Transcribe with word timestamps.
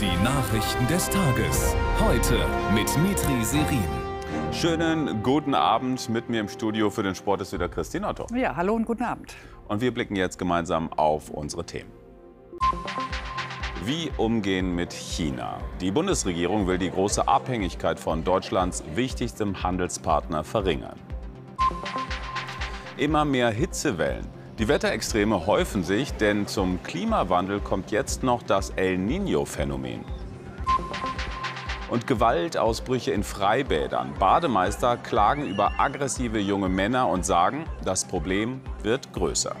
Die 0.00 0.22
Nachrichten 0.22 0.86
des 0.88 1.08
Tages. 1.08 1.74
Heute 1.98 2.38
mit 2.74 2.86
Mitri 2.98 3.42
Serin. 3.42 3.82
Schönen 4.52 5.22
guten 5.22 5.54
Abend. 5.54 6.10
Mit 6.10 6.28
mir 6.28 6.40
im 6.40 6.50
Studio 6.50 6.90
für 6.90 7.02
den 7.02 7.14
Sport 7.14 7.40
ist 7.40 7.54
wieder 7.54 7.70
Christine 7.70 8.06
Otto. 8.08 8.26
Ja, 8.34 8.54
hallo 8.54 8.74
und 8.74 8.84
guten 8.84 9.04
Abend. 9.04 9.34
Und 9.68 9.80
wir 9.80 9.94
blicken 9.94 10.14
jetzt 10.14 10.38
gemeinsam 10.38 10.92
auf 10.92 11.30
unsere 11.30 11.64
Themen. 11.64 11.90
Wie 13.86 14.10
umgehen 14.18 14.74
mit 14.74 14.92
China? 14.92 15.60
Die 15.80 15.90
Bundesregierung 15.90 16.66
will 16.66 16.76
die 16.76 16.90
große 16.90 17.26
Abhängigkeit 17.26 17.98
von 17.98 18.22
Deutschlands 18.22 18.84
wichtigstem 18.94 19.62
Handelspartner 19.62 20.44
verringern. 20.44 21.00
Immer 22.98 23.24
mehr 23.24 23.48
Hitzewellen. 23.48 24.35
Die 24.58 24.68
Wetterextreme 24.68 25.46
häufen 25.46 25.84
sich, 25.84 26.14
denn 26.14 26.46
zum 26.46 26.82
Klimawandel 26.82 27.60
kommt 27.60 27.90
jetzt 27.90 28.22
noch 28.22 28.42
das 28.42 28.70
El 28.70 28.96
Niño-Phänomen. 28.96 30.02
Und 31.90 32.06
Gewaltausbrüche 32.06 33.12
in 33.12 33.22
Freibädern. 33.22 34.14
Bademeister 34.18 34.96
klagen 34.96 35.46
über 35.46 35.78
aggressive 35.78 36.38
junge 36.38 36.70
Männer 36.70 37.06
und 37.08 37.26
sagen, 37.26 37.66
das 37.84 38.06
Problem 38.06 38.62
wird 38.82 39.12
größer. 39.12 39.54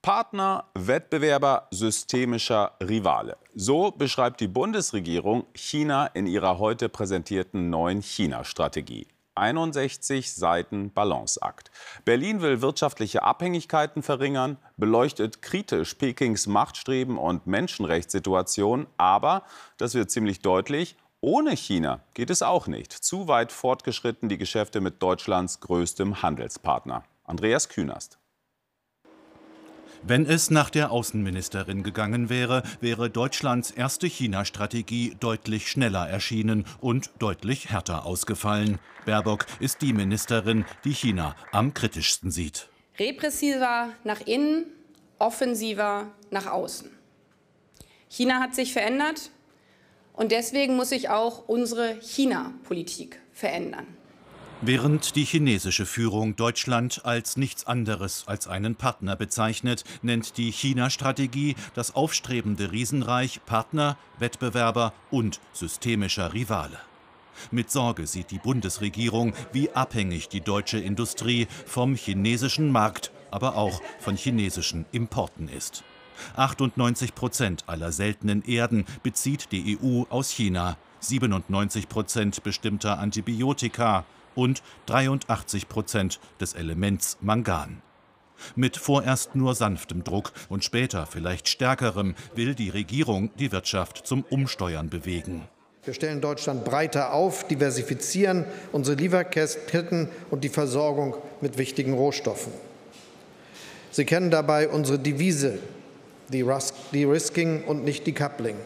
Partner, 0.00 0.64
Wettbewerber, 0.72 1.68
systemischer 1.70 2.72
Rivale. 2.80 3.36
So 3.54 3.90
beschreibt 3.90 4.40
die 4.40 4.48
Bundesregierung 4.48 5.44
China 5.54 6.06
in 6.06 6.26
ihrer 6.26 6.58
heute 6.58 6.88
präsentierten 6.88 7.68
neuen 7.68 8.00
China-Strategie. 8.00 9.06
61 9.36 10.34
Seiten 10.34 10.92
Balanceakt. 10.92 11.70
Berlin 12.04 12.40
will 12.40 12.62
wirtschaftliche 12.62 13.22
Abhängigkeiten 13.22 14.02
verringern, 14.02 14.58
beleuchtet 14.76 15.42
kritisch 15.42 15.94
Pekings 15.94 16.46
Machtstreben 16.46 17.18
und 17.18 17.46
Menschenrechtssituation. 17.46 18.86
Aber, 18.96 19.42
das 19.76 19.94
wird 19.94 20.10
ziemlich 20.10 20.40
deutlich, 20.40 20.96
ohne 21.20 21.56
China 21.56 22.00
geht 22.14 22.30
es 22.30 22.42
auch 22.42 22.66
nicht. 22.66 22.92
Zu 22.92 23.26
weit 23.26 23.50
fortgeschritten 23.50 24.28
die 24.28 24.38
Geschäfte 24.38 24.80
mit 24.80 25.02
Deutschlands 25.02 25.60
größtem 25.60 26.22
Handelspartner. 26.22 27.04
Andreas 27.24 27.68
Künast. 27.68 28.18
Wenn 30.08 30.24
es 30.24 30.50
nach 30.50 30.70
der 30.70 30.92
Außenministerin 30.92 31.82
gegangen 31.82 32.28
wäre, 32.28 32.62
wäre 32.80 33.10
Deutschlands 33.10 33.72
erste 33.72 34.06
China-Strategie 34.06 35.16
deutlich 35.18 35.68
schneller 35.68 36.08
erschienen 36.08 36.64
und 36.80 37.10
deutlich 37.18 37.70
härter 37.70 38.06
ausgefallen. 38.06 38.78
Baerbock 39.04 39.46
ist 39.58 39.82
die 39.82 39.92
Ministerin, 39.92 40.64
die 40.84 40.92
China 40.92 41.34
am 41.50 41.74
kritischsten 41.74 42.30
sieht. 42.30 42.68
Repressiver 43.00 43.88
nach 44.04 44.20
innen, 44.20 44.66
offensiver 45.18 46.12
nach 46.30 46.46
außen. 46.46 46.88
China 48.08 48.38
hat 48.38 48.54
sich 48.54 48.72
verändert 48.72 49.32
und 50.12 50.30
deswegen 50.30 50.76
muss 50.76 50.90
sich 50.90 51.08
auch 51.08 51.48
unsere 51.48 51.98
China-Politik 52.00 53.20
verändern. 53.32 53.88
Während 54.62 55.16
die 55.16 55.24
chinesische 55.24 55.84
Führung 55.84 56.34
Deutschland 56.34 57.04
als 57.04 57.36
nichts 57.36 57.66
anderes 57.66 58.24
als 58.26 58.48
einen 58.48 58.74
Partner 58.74 59.14
bezeichnet, 59.14 59.84
nennt 60.00 60.38
die 60.38 60.50
China-Strategie 60.50 61.56
das 61.74 61.94
aufstrebende 61.94 62.72
Riesenreich 62.72 63.44
Partner, 63.44 63.98
Wettbewerber 64.18 64.94
und 65.10 65.40
systemischer 65.52 66.32
Rivale. 66.32 66.78
Mit 67.50 67.70
Sorge 67.70 68.06
sieht 68.06 68.30
die 68.30 68.38
Bundesregierung, 68.38 69.34
wie 69.52 69.70
abhängig 69.72 70.30
die 70.30 70.40
deutsche 70.40 70.78
Industrie 70.78 71.48
vom 71.66 71.94
chinesischen 71.94 72.72
Markt, 72.72 73.12
aber 73.30 73.56
auch 73.56 73.82
von 74.00 74.16
chinesischen 74.16 74.86
Importen 74.90 75.48
ist. 75.48 75.84
98 76.36 77.14
Prozent 77.14 77.64
aller 77.66 77.92
seltenen 77.92 78.42
Erden 78.42 78.86
bezieht 79.02 79.52
die 79.52 79.78
EU 79.78 80.04
aus 80.08 80.30
China, 80.30 80.78
97 81.00 81.90
Prozent 81.90 82.42
bestimmter 82.42 82.98
Antibiotika, 82.98 84.06
und 84.36 84.62
83 84.86 85.68
Prozent 85.68 86.20
des 86.40 86.54
Elements 86.54 87.18
Mangan. 87.20 87.82
Mit 88.54 88.76
vorerst 88.76 89.34
nur 89.34 89.54
sanftem 89.54 90.04
Druck 90.04 90.32
und 90.48 90.62
später 90.62 91.06
vielleicht 91.06 91.48
stärkerem 91.48 92.14
will 92.34 92.54
die 92.54 92.68
Regierung 92.68 93.30
die 93.38 93.50
Wirtschaft 93.50 94.06
zum 94.06 94.22
Umsteuern 94.28 94.88
bewegen. 94.90 95.48
Wir 95.84 95.94
stellen 95.94 96.20
Deutschland 96.20 96.64
breiter 96.64 97.12
auf, 97.12 97.46
diversifizieren 97.46 98.44
unsere 98.72 98.96
Lieferketten 98.96 100.08
und 100.30 100.42
die 100.42 100.48
Versorgung 100.48 101.16
mit 101.40 101.58
wichtigen 101.58 101.94
Rohstoffen. 101.94 102.52
Sie 103.92 104.04
kennen 104.04 104.30
dabei 104.30 104.68
unsere 104.68 104.98
Devise, 104.98 105.60
De-Risking 106.28 107.64
und 107.64 107.84
nicht 107.84 108.06
Decoupling. 108.06 108.56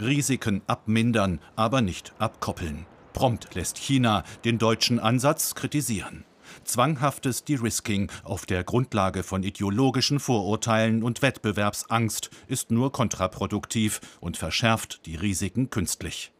Risiken 0.00 0.62
abmindern, 0.66 1.38
aber 1.54 1.82
nicht 1.82 2.14
abkoppeln. 2.18 2.86
Prompt 3.12 3.54
lässt 3.54 3.78
China 3.78 4.24
den 4.44 4.58
deutschen 4.58 4.98
Ansatz 4.98 5.54
kritisieren. 5.54 6.24
Zwanghaftes 6.64 7.44
De-Risking 7.44 8.10
auf 8.24 8.46
der 8.46 8.64
Grundlage 8.64 9.22
von 9.22 9.42
ideologischen 9.42 10.20
Vorurteilen 10.20 11.02
und 11.02 11.22
Wettbewerbsangst 11.22 12.30
ist 12.48 12.70
nur 12.70 12.92
kontraproduktiv 12.92 14.00
und 14.20 14.36
verschärft 14.36 15.06
die 15.06 15.16
Risiken 15.16 15.70
künstlich. 15.70 16.32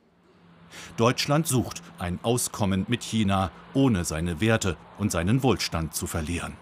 Deutschland 0.96 1.46
sucht 1.46 1.82
ein 1.98 2.20
Auskommen 2.22 2.86
mit 2.88 3.02
China, 3.02 3.50
ohne 3.74 4.04
seine 4.04 4.40
Werte 4.40 4.76
und 4.98 5.10
seinen 5.10 5.42
Wohlstand 5.42 5.94
zu 5.94 6.06
verlieren. 6.06 6.56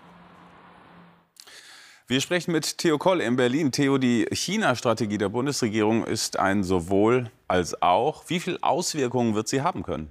Wir 2.11 2.23
sprechen 2.23 2.53
mit 2.53 2.79
Theo 2.79 2.97
Koll 2.97 3.21
in 3.21 3.37
Berlin. 3.37 3.71
Theo, 3.71 3.99
die 3.99 4.25
China-Strategie 4.33 5.19
der 5.19 5.29
Bundesregierung 5.29 6.07
ist 6.07 6.39
ein 6.39 6.65
sowohl 6.65 7.31
als 7.49 7.83
auch. 7.83 8.25
Wie 8.29 8.41
viele 8.41 8.57
Auswirkungen 8.63 9.35
wird 9.35 9.47
sie 9.49 9.61
haben 9.61 9.83
können? 9.83 10.09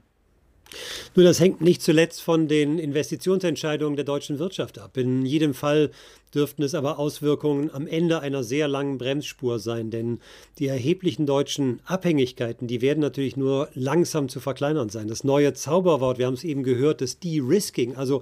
Nur 1.16 1.26
das 1.26 1.40
hängt 1.40 1.62
nicht 1.62 1.82
zuletzt 1.82 2.22
von 2.22 2.48
den 2.48 2.78
Investitionsentscheidungen 2.78 3.96
der 3.96 4.06
deutschen 4.06 4.38
Wirtschaft 4.38 4.78
ab. 4.78 4.96
In 4.96 5.26
jedem 5.26 5.56
Fall 5.56 5.90
dürften 6.36 6.62
es 6.62 6.76
aber 6.76 7.00
Auswirkungen 7.00 7.72
am 7.74 7.88
Ende 7.88 8.20
einer 8.20 8.44
sehr 8.44 8.68
langen 8.68 9.00
Bremsspur 9.00 9.58
sein, 9.58 9.90
denn 9.90 10.20
die 10.60 10.68
erheblichen 10.68 11.26
deutschen 11.26 11.80
Abhängigkeiten, 11.86 12.68
die 12.68 12.82
werden 12.82 13.00
natürlich 13.00 13.38
nur 13.38 13.70
langsam 13.74 14.30
zu 14.30 14.40
verkleinern 14.40 14.90
sein. 14.90 15.08
Das 15.08 15.24
neue 15.24 15.54
Zauberwort, 15.54 16.20
wir 16.20 16.28
haben 16.28 16.36
es 16.36 16.44
eben 16.44 16.62
gehört, 16.62 17.02
das 17.02 17.18
De-Risking, 17.18 17.96
also 17.96 18.22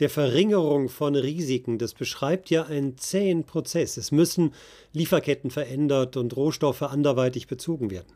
der 0.00 0.10
Verringerung 0.10 0.88
von 0.88 1.14
Risiken. 1.14 1.78
Das 1.78 1.94
beschreibt 1.94 2.50
ja 2.50 2.64
einen 2.64 2.98
zähen 2.98 3.44
Prozess. 3.44 3.96
Es 3.96 4.12
müssen 4.12 4.52
Lieferketten 4.92 5.50
verändert 5.50 6.16
und 6.16 6.36
Rohstoffe 6.36 6.82
anderweitig 6.82 7.46
bezogen 7.46 7.90
werden. 7.90 8.12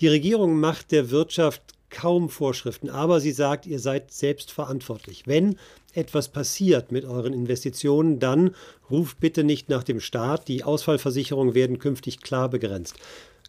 Die 0.00 0.08
Regierung 0.08 0.58
macht 0.58 0.92
der 0.92 1.10
Wirtschaft 1.10 1.62
kaum 1.90 2.28
Vorschriften, 2.28 2.90
aber 2.90 3.20
sie 3.20 3.32
sagt, 3.32 3.66
ihr 3.66 3.78
seid 3.78 4.12
selbst 4.12 4.50
verantwortlich. 4.50 5.22
Wenn 5.26 5.56
etwas 5.94 6.28
passiert 6.28 6.92
mit 6.92 7.04
euren 7.04 7.32
Investitionen, 7.32 8.18
dann 8.18 8.54
ruft 8.90 9.18
bitte 9.20 9.44
nicht 9.44 9.68
nach 9.68 9.82
dem 9.82 10.00
Staat. 10.00 10.48
Die 10.48 10.62
Ausfallversicherungen 10.62 11.54
werden 11.54 11.78
künftig 11.78 12.20
klar 12.20 12.48
begrenzt. 12.48 12.96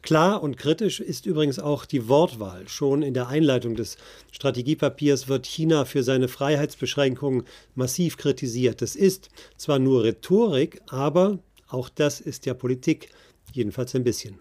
Klar 0.01 0.43
und 0.43 0.57
kritisch 0.57 0.99
ist 0.99 1.25
übrigens 1.25 1.59
auch 1.59 1.85
die 1.85 2.07
Wortwahl. 2.07 2.67
Schon 2.67 3.01
in 3.01 3.13
der 3.13 3.27
Einleitung 3.27 3.75
des 3.75 3.97
Strategiepapiers 4.31 5.27
wird 5.27 5.45
China 5.45 5.85
für 5.85 6.03
seine 6.03 6.27
Freiheitsbeschränkungen 6.27 7.43
massiv 7.75 8.17
kritisiert. 8.17 8.81
Das 8.81 8.95
ist 8.95 9.29
zwar 9.57 9.79
nur 9.79 10.03
Rhetorik, 10.03 10.81
aber 10.87 11.39
auch 11.67 11.89
das 11.89 12.21
ist 12.21 12.45
ja 12.45 12.53
Politik, 12.53 13.09
jedenfalls 13.53 13.95
ein 13.95 14.03
bisschen. 14.03 14.37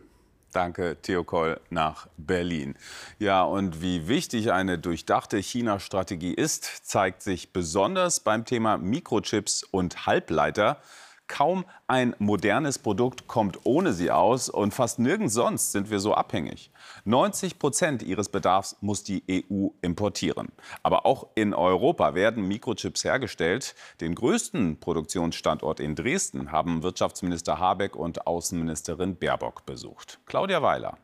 Danke, 0.52 0.96
Theo 1.02 1.22
Koll 1.22 1.60
nach 1.68 2.08
Berlin. 2.16 2.76
Ja, 3.18 3.42
und 3.42 3.82
wie 3.82 4.08
wichtig 4.08 4.52
eine 4.52 4.78
durchdachte 4.78 5.36
China-Strategie 5.36 6.32
ist, 6.32 6.64
zeigt 6.86 7.22
sich 7.22 7.52
besonders 7.52 8.20
beim 8.20 8.46
Thema 8.46 8.78
Mikrochips 8.78 9.64
und 9.64 10.06
Halbleiter. 10.06 10.80
Kaum 11.28 11.64
ein 11.88 12.14
modernes 12.18 12.78
Produkt 12.78 13.26
kommt 13.26 13.58
ohne 13.64 13.92
sie 13.92 14.10
aus 14.10 14.48
und 14.48 14.72
fast 14.72 14.98
nirgends 14.98 15.34
sonst 15.34 15.72
sind 15.72 15.90
wir 15.90 15.98
so 15.98 16.14
abhängig. 16.14 16.70
90 17.04 17.58
Prozent 17.58 18.02
ihres 18.02 18.28
Bedarfs 18.28 18.76
muss 18.80 19.02
die 19.02 19.22
EU 19.28 19.68
importieren. 19.82 20.48
Aber 20.82 21.04
auch 21.04 21.28
in 21.34 21.52
Europa 21.52 22.14
werden 22.14 22.46
Mikrochips 22.46 23.04
hergestellt. 23.04 23.74
Den 24.00 24.14
größten 24.14 24.78
Produktionsstandort 24.78 25.80
in 25.80 25.96
Dresden 25.96 26.52
haben 26.52 26.82
Wirtschaftsminister 26.82 27.58
Habeck 27.58 27.96
und 27.96 28.26
Außenministerin 28.26 29.16
Baerbock 29.16 29.66
besucht. 29.66 30.20
Claudia 30.26 30.62
Weiler. 30.62 30.96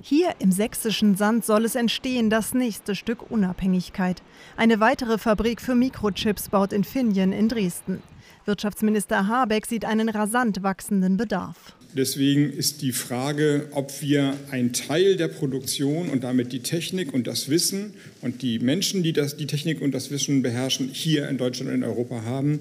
Hier 0.00 0.34
im 0.40 0.50
sächsischen 0.50 1.16
Sand 1.16 1.44
soll 1.44 1.64
es 1.64 1.76
entstehen, 1.76 2.30
das 2.30 2.54
nächste 2.54 2.96
Stück 2.96 3.30
Unabhängigkeit. 3.30 4.22
Eine 4.56 4.80
weitere 4.80 5.18
Fabrik 5.18 5.60
für 5.60 5.76
Mikrochips 5.76 6.48
baut 6.48 6.72
Infineon 6.72 7.32
in 7.32 7.48
Dresden. 7.48 8.02
Wirtschaftsminister 8.46 9.28
Habeck 9.28 9.66
sieht 9.66 9.84
einen 9.84 10.08
rasant 10.08 10.62
wachsenden 10.62 11.16
Bedarf. 11.16 11.76
Deswegen 11.94 12.50
ist 12.50 12.80
die 12.80 12.92
Frage, 12.92 13.68
ob 13.72 14.00
wir 14.00 14.34
einen 14.50 14.72
Teil 14.72 15.16
der 15.16 15.28
Produktion 15.28 16.08
und 16.08 16.24
damit 16.24 16.52
die 16.52 16.60
Technik 16.60 17.12
und 17.12 17.26
das 17.26 17.50
Wissen 17.50 17.94
und 18.22 18.40
die 18.40 18.58
Menschen, 18.58 19.02
die 19.02 19.12
das, 19.12 19.36
die 19.36 19.46
Technik 19.46 19.82
und 19.82 19.92
das 19.92 20.10
Wissen 20.10 20.42
beherrschen, 20.42 20.88
hier 20.88 21.28
in 21.28 21.36
Deutschland 21.36 21.70
und 21.70 21.76
in 21.76 21.84
Europa 21.84 22.22
haben, 22.24 22.60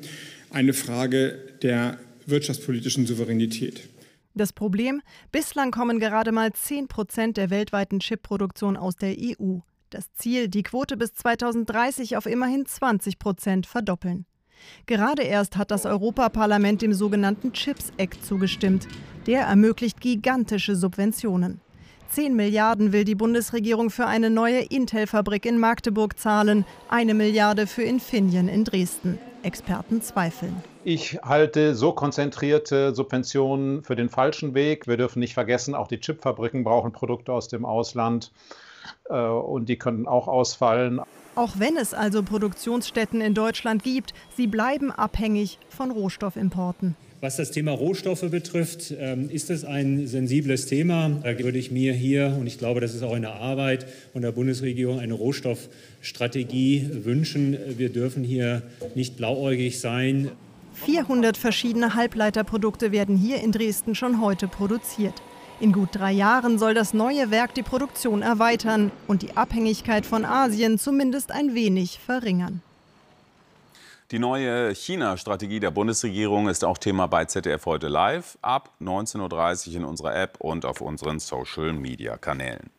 eine 0.50 0.74
Frage 0.74 1.40
der 1.62 1.98
wirtschaftspolitischen 2.26 3.06
Souveränität. 3.08 3.88
Das 4.34 4.52
Problem? 4.54 5.02
Bislang 5.32 5.72
kommen 5.72 6.00
gerade 6.00 6.32
mal 6.32 6.52
10 6.52 6.88
Prozent 6.88 7.38
der 7.38 7.50
weltweiten 7.50 8.00
Chipproduktion 8.00 8.78
aus 8.78 8.96
der 8.96 9.16
EU. 9.18 9.60
Das 9.90 10.14
Ziel, 10.14 10.48
die 10.48 10.64
Quote 10.64 10.96
bis 10.96 11.14
2030 11.16 12.16
auf 12.16 12.26
immerhin 12.26 12.66
20 12.66 13.20
Prozent 13.20 13.66
verdoppeln. 13.66 14.26
Gerade 14.86 15.24
erst 15.24 15.58
hat 15.58 15.72
das 15.72 15.86
Europaparlament 15.86 16.82
dem 16.82 16.94
sogenannten 16.94 17.54
Chips 17.54 17.92
Act 17.98 18.26
zugestimmt. 18.26 18.88
Der 19.28 19.42
ermöglicht 19.42 20.02
gigantische 20.02 20.76
Subventionen. 20.76 21.62
10 22.10 22.36
Milliarden 22.36 22.92
will 22.92 23.06
die 23.06 23.16
Bundesregierung 23.16 23.90
für 23.90 24.06
eine 24.06 24.30
neue 24.30 24.60
Intel-Fabrik 24.64 25.46
in 25.46 25.60
Magdeburg 25.60 26.20
zahlen, 26.20 26.66
eine 26.90 27.14
Milliarde 27.14 27.68
für 27.68 27.84
Infineon 27.84 28.50
in 28.50 28.66
Dresden. 28.66 29.18
Experten 29.44 30.02
zweifeln. 30.02 30.56
Ich 30.84 31.20
halte 31.24 31.76
so 31.76 31.94
konzentrierte 31.94 32.94
Subventionen 32.94 33.84
für 33.84 33.96
den 33.96 34.10
falschen 34.10 34.54
Weg. 34.54 34.88
Wir 34.88 34.98
dürfen 34.98 35.20
nicht 35.20 35.34
vergessen, 35.34 35.76
auch 35.76 35.88
die 35.88 36.00
Chipfabriken 36.00 36.64
brauchen 36.64 36.92
Produkte 36.92 37.34
aus 37.34 37.48
dem 37.48 37.66
Ausland 37.66 38.32
äh, 39.10 39.16
und 39.16 39.70
die 39.70 39.78
können 39.78 40.08
auch 40.08 40.28
ausfallen. 40.28 41.02
Auch 41.36 41.60
wenn 41.60 41.78
es 41.78 41.94
also 41.94 42.24
Produktionsstätten 42.24 43.22
in 43.22 43.34
Deutschland 43.34 43.84
gibt, 43.84 44.14
sie 44.36 44.48
bleiben 44.48 44.92
abhängig 44.92 45.60
von 45.70 45.90
Rohstoffimporten. 45.92 46.96
Was 47.22 47.38
das 47.38 47.52
Thema 47.52 47.72
Rohstoffe 47.72 48.30
betrifft, 48.32 48.96
ähm, 48.98 49.30
ist 49.30 49.52
es 49.52 49.64
ein 49.64 50.08
sensibles 50.08 50.66
Thema. 50.66 51.10
Da 51.24 51.38
würde 51.38 51.60
ich 51.60 51.70
mir 51.70 51.94
hier, 51.94 52.36
und 52.40 52.48
ich 52.48 52.58
glaube, 52.58 52.82
das 52.82 52.96
ist 52.96 53.04
auch 53.04 53.16
in 53.16 53.22
der 53.22 53.36
Arbeit 53.36 53.86
von 54.12 54.24
der 54.24 54.32
Bundesregierung, 54.32 55.00
eine 55.00 55.14
Rohstoffstrategie 55.14 56.90
wünschen. 57.04 57.58
Wir 57.78 57.90
dürfen 57.90 58.24
hier 58.24 58.64
nicht 58.96 59.18
blauäugig 59.18 59.80
sein. 59.80 60.32
400 60.74 61.38
verschiedene 61.38 61.94
Halbleiterprodukte 61.94 62.92
werden 62.92 63.16
hier 63.16 63.42
in 63.42 63.52
Dresden 63.52 63.94
schon 63.94 64.20
heute 64.20 64.48
produziert. 64.48 65.22
In 65.62 65.74
gut 65.74 65.90
drei 65.92 66.12
Jahren 66.12 66.58
soll 66.58 66.74
das 66.74 66.92
neue 66.92 67.30
Werk 67.30 67.54
die 67.54 67.62
Produktion 67.62 68.24
erweitern 68.24 68.92
und 69.08 69.22
die 69.22 69.38
Abhängigkeit 69.38 70.08
von 70.08 70.26
Asien 70.26 70.80
zumindest 70.80 71.32
ein 71.32 71.54
wenig 71.54 72.00
verringern. 72.00 72.64
Die 74.10 74.18
neue 74.18 74.74
China-Strategie 74.74 75.60
der 75.60 75.70
Bundesregierung 75.70 76.50
ist 76.50 76.66
auch 76.66 76.80
Thema 76.80 77.06
bei 77.06 77.26
ZDF 77.26 77.64
heute 77.68 77.90
live 77.90 78.40
ab 78.42 78.72
19.30 78.82 79.70
Uhr 79.70 79.76
in 79.76 79.86
unserer 79.86 80.16
App 80.16 80.38
und 80.40 80.66
auf 80.66 80.82
unseren 80.82 81.20
Social-Media-Kanälen. 81.20 82.72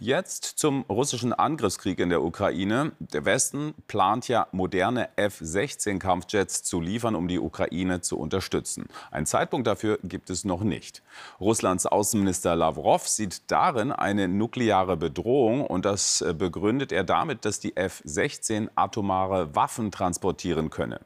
Jetzt 0.00 0.44
zum 0.44 0.82
russischen 0.82 1.32
Angriffskrieg 1.32 1.98
in 1.98 2.08
der 2.08 2.22
Ukraine. 2.22 2.92
Der 3.00 3.24
Westen 3.24 3.74
plant 3.88 4.28
ja 4.28 4.46
moderne 4.52 5.08
F-16-Kampfjets 5.16 6.62
zu 6.62 6.80
liefern, 6.80 7.16
um 7.16 7.26
die 7.26 7.40
Ukraine 7.40 8.00
zu 8.00 8.16
unterstützen. 8.16 8.86
Einen 9.10 9.26
Zeitpunkt 9.26 9.66
dafür 9.66 9.98
gibt 10.04 10.30
es 10.30 10.44
noch 10.44 10.60
nicht. 10.60 11.02
Russlands 11.40 11.84
Außenminister 11.84 12.54
Lavrov 12.54 13.08
sieht 13.08 13.50
darin 13.50 13.90
eine 13.90 14.28
nukleare 14.28 14.96
Bedrohung 14.96 15.66
und 15.66 15.84
das 15.84 16.20
äh, 16.20 16.32
begründet 16.32 16.92
er 16.92 17.02
damit, 17.02 17.44
dass 17.44 17.58
die 17.58 17.76
F-16 17.76 18.68
atomare 18.76 19.56
Waffen 19.56 19.90
transportieren 19.90 20.70
könne. 20.70 21.00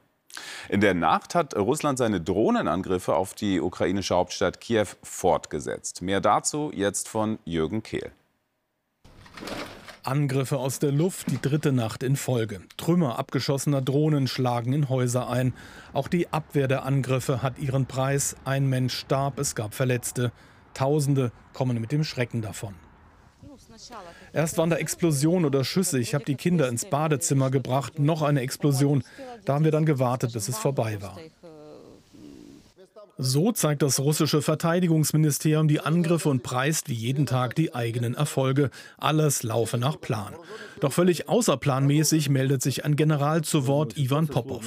In 0.69 0.83
der 0.83 0.93
Nacht 0.93 1.35
hat 1.35 1.56
Russland 1.56 1.97
seine 1.97 2.21
Drohnenangriffe 2.21 3.15
auf 3.15 3.33
die 3.33 3.59
ukrainische 3.59 4.15
Hauptstadt 4.15 4.61
Kiew 4.61 4.89
fortgesetzt. 5.03 6.03
Mehr 6.03 6.21
dazu 6.21 6.71
jetzt 6.75 7.09
von 7.09 7.39
Jürgen 7.47 7.83
Kehl. 7.83 8.12
Angriffe 10.05 10.58
aus 10.58 10.81
der 10.81 10.90
Luft, 10.90 11.31
die 11.31 11.40
dritte 11.40 11.70
Nacht 11.70 12.02
in 12.02 12.17
Folge. 12.17 12.61
Trümmer 12.76 13.19
abgeschossener 13.20 13.82
Drohnen 13.82 14.26
schlagen 14.26 14.73
in 14.73 14.88
Häuser 14.88 15.29
ein. 15.29 15.55
Auch 15.93 16.08
die 16.08 16.32
Abwehr 16.32 16.67
der 16.67 16.84
Angriffe 16.84 17.40
hat 17.40 17.58
ihren 17.58 17.87
Preis. 17.87 18.34
Ein 18.44 18.69
Mensch 18.69 18.94
starb, 18.94 19.38
es 19.38 19.55
gab 19.55 19.75
Verletzte. 19.75 20.32
Tausende 20.75 21.31
kommen 21.52 21.81
mit 21.81 21.93
dem 21.93 22.02
Schrecken 22.02 22.43
davon. 22.43 22.75
Erst 24.32 24.58
waren 24.58 24.70
da 24.70 24.76
Explosionen 24.76 25.44
oder 25.44 25.64
Schüsse. 25.64 25.99
Ich 25.99 26.14
habe 26.14 26.25
die 26.25 26.34
Kinder 26.34 26.69
ins 26.69 26.84
Badezimmer 26.84 27.50
gebracht. 27.50 27.99
Noch 27.99 28.23
eine 28.23 28.40
Explosion. 28.40 29.05
Da 29.44 29.55
haben 29.55 29.64
wir 29.64 29.73
dann 29.73 29.87
gewartet, 29.87 30.32
bis 30.32 30.49
es 30.49 30.58
vorbei 30.58 31.00
war. 31.00 31.17
So 33.19 33.53
zeigt 33.53 33.82
das 33.82 34.00
russische 34.00 34.41
Verteidigungsministerium 34.41 35.69
die 35.69 35.81
Angriffe 35.81 36.31
und 36.31 36.43
preist 36.43 36.88
wie 36.88 36.94
jeden 36.94 37.26
Tag 37.26 37.55
die 37.55 37.75
eigenen 37.75 38.14
Erfolge. 38.14 38.70
Alles 38.97 39.43
laufe 39.43 39.76
nach 39.76 40.00
Plan. 40.00 40.32
Doch 40.81 40.93
völlig 40.93 41.29
außerplanmäßig 41.29 42.31
meldet 42.31 42.62
sich 42.62 42.87
ein 42.87 42.97
General 42.97 43.43
zu 43.43 43.67
Wort, 43.67 43.99
Ivan 43.99 44.29
Popov. 44.29 44.64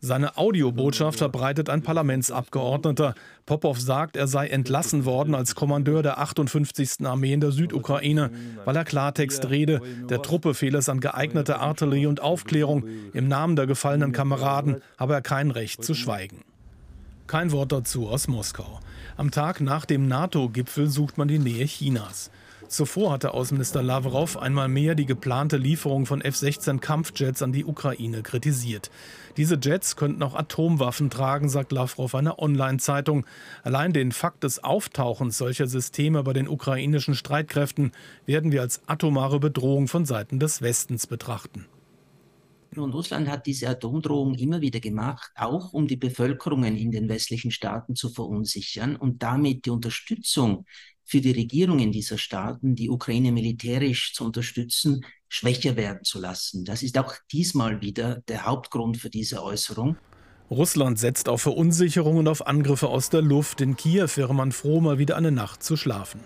Seine 0.00 0.36
Audiobotschaft 0.36 1.18
verbreitet 1.18 1.70
ein 1.70 1.82
Parlamentsabgeordneter. 1.82 3.14
Popov 3.46 3.80
sagt, 3.80 4.16
er 4.16 4.26
sei 4.26 4.48
entlassen 4.48 5.04
worden 5.04 5.36
als 5.36 5.54
Kommandeur 5.54 6.02
der 6.02 6.18
58. 6.18 7.06
Armee 7.06 7.32
in 7.32 7.40
der 7.40 7.52
Südukraine, 7.52 8.32
weil 8.64 8.76
er 8.76 8.84
Klartext 8.84 9.48
rede. 9.50 9.80
Der 10.10 10.20
Truppe 10.20 10.52
fehle 10.52 10.78
es 10.78 10.88
an 10.88 10.98
geeigneter 10.98 11.60
Artillerie 11.60 12.06
und 12.06 12.20
Aufklärung. 12.20 12.84
Im 13.12 13.28
Namen 13.28 13.54
der 13.54 13.66
gefallenen 13.66 14.12
Kameraden 14.12 14.82
habe 14.98 15.14
er 15.14 15.22
kein 15.22 15.52
Recht 15.52 15.84
zu 15.84 15.94
schweigen. 15.94 16.42
Kein 17.26 17.52
Wort 17.52 17.72
dazu 17.72 18.08
aus 18.08 18.28
Moskau. 18.28 18.80
Am 19.16 19.30
Tag 19.30 19.60
nach 19.60 19.86
dem 19.86 20.08
NATO-Gipfel 20.08 20.88
sucht 20.88 21.16
man 21.16 21.28
die 21.28 21.38
Nähe 21.38 21.64
Chinas. 21.64 22.30
Zuvor 22.68 23.12
hatte 23.12 23.34
Außenminister 23.34 23.82
Lavrov 23.82 24.36
einmal 24.36 24.68
mehr 24.68 24.94
die 24.94 25.06
geplante 25.06 25.56
Lieferung 25.56 26.06
von 26.06 26.20
F-16 26.20 26.80
Kampfjets 26.80 27.42
an 27.42 27.52
die 27.52 27.64
Ukraine 27.64 28.22
kritisiert. 28.22 28.90
Diese 29.36 29.58
Jets 29.60 29.96
könnten 29.96 30.22
auch 30.22 30.34
Atomwaffen 30.34 31.10
tragen, 31.10 31.48
sagt 31.48 31.72
Lavrov 31.72 32.14
einer 32.14 32.38
Online-Zeitung. 32.38 33.26
Allein 33.62 33.92
den 33.92 34.12
Fakt 34.12 34.44
des 34.44 34.62
Auftauchens 34.62 35.38
solcher 35.38 35.66
Systeme 35.66 36.22
bei 36.22 36.32
den 36.32 36.48
ukrainischen 36.48 37.14
Streitkräften 37.14 37.92
werden 38.26 38.52
wir 38.52 38.62
als 38.62 38.80
atomare 38.86 39.40
Bedrohung 39.40 39.88
von 39.88 40.04
Seiten 40.04 40.38
des 40.38 40.62
Westens 40.62 41.06
betrachten. 41.06 41.66
Und 42.82 42.92
Russland 42.92 43.28
hat 43.28 43.46
diese 43.46 43.68
Atomdrohung 43.68 44.34
immer 44.34 44.60
wieder 44.60 44.80
gemacht, 44.80 45.30
auch 45.36 45.72
um 45.72 45.86
die 45.86 45.96
Bevölkerungen 45.96 46.76
in 46.76 46.90
den 46.90 47.08
westlichen 47.08 47.50
Staaten 47.50 47.94
zu 47.94 48.08
verunsichern 48.08 48.96
und 48.96 49.22
damit 49.22 49.66
die 49.66 49.70
Unterstützung 49.70 50.66
für 51.04 51.20
die 51.20 51.32
Regierungen 51.32 51.92
dieser 51.92 52.18
Staaten, 52.18 52.74
die 52.74 52.90
Ukraine 52.90 53.30
militärisch 53.30 54.14
zu 54.14 54.24
unterstützen, 54.24 55.04
schwächer 55.28 55.76
werden 55.76 56.04
zu 56.04 56.18
lassen. 56.18 56.64
Das 56.64 56.82
ist 56.82 56.96
auch 56.98 57.14
diesmal 57.30 57.82
wieder 57.82 58.22
der 58.28 58.46
Hauptgrund 58.46 58.96
für 58.96 59.10
diese 59.10 59.42
Äußerung. 59.42 59.96
Russland 60.50 60.98
setzt 60.98 61.28
auf 61.28 61.42
Verunsicherung 61.42 62.18
und 62.18 62.28
auf 62.28 62.46
Angriffe 62.46 62.88
aus 62.88 63.10
der 63.10 63.22
Luft. 63.22 63.60
In 63.60 63.76
Kiew 63.76 64.08
wäre 64.14 64.34
man 64.34 64.52
froh, 64.52 64.80
mal 64.80 64.98
wieder 64.98 65.16
eine 65.16 65.32
Nacht 65.32 65.62
zu 65.62 65.76
schlafen. 65.76 66.20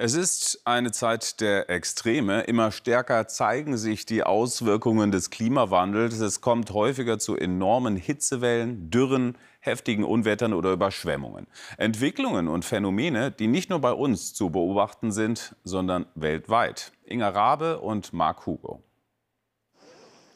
Es 0.00 0.14
ist 0.14 0.60
eine 0.64 0.92
Zeit 0.92 1.40
der 1.40 1.68
Extreme. 1.70 2.42
Immer 2.42 2.70
stärker 2.70 3.26
zeigen 3.26 3.76
sich 3.76 4.06
die 4.06 4.22
Auswirkungen 4.22 5.10
des 5.10 5.30
Klimawandels. 5.30 6.20
Es 6.20 6.40
kommt 6.40 6.70
häufiger 6.70 7.18
zu 7.18 7.34
enormen 7.34 7.96
Hitzewellen, 7.96 8.90
Dürren, 8.90 9.36
heftigen 9.58 10.04
Unwettern 10.04 10.52
oder 10.52 10.70
Überschwemmungen. 10.70 11.48
Entwicklungen 11.78 12.46
und 12.46 12.64
Phänomene, 12.64 13.32
die 13.32 13.48
nicht 13.48 13.70
nur 13.70 13.80
bei 13.80 13.90
uns 13.90 14.34
zu 14.34 14.50
beobachten 14.50 15.10
sind, 15.10 15.56
sondern 15.64 16.06
weltweit. 16.14 16.92
Inga 17.04 17.30
Rabe 17.30 17.80
und 17.80 18.12
Marc 18.12 18.46
Hugo. 18.46 18.84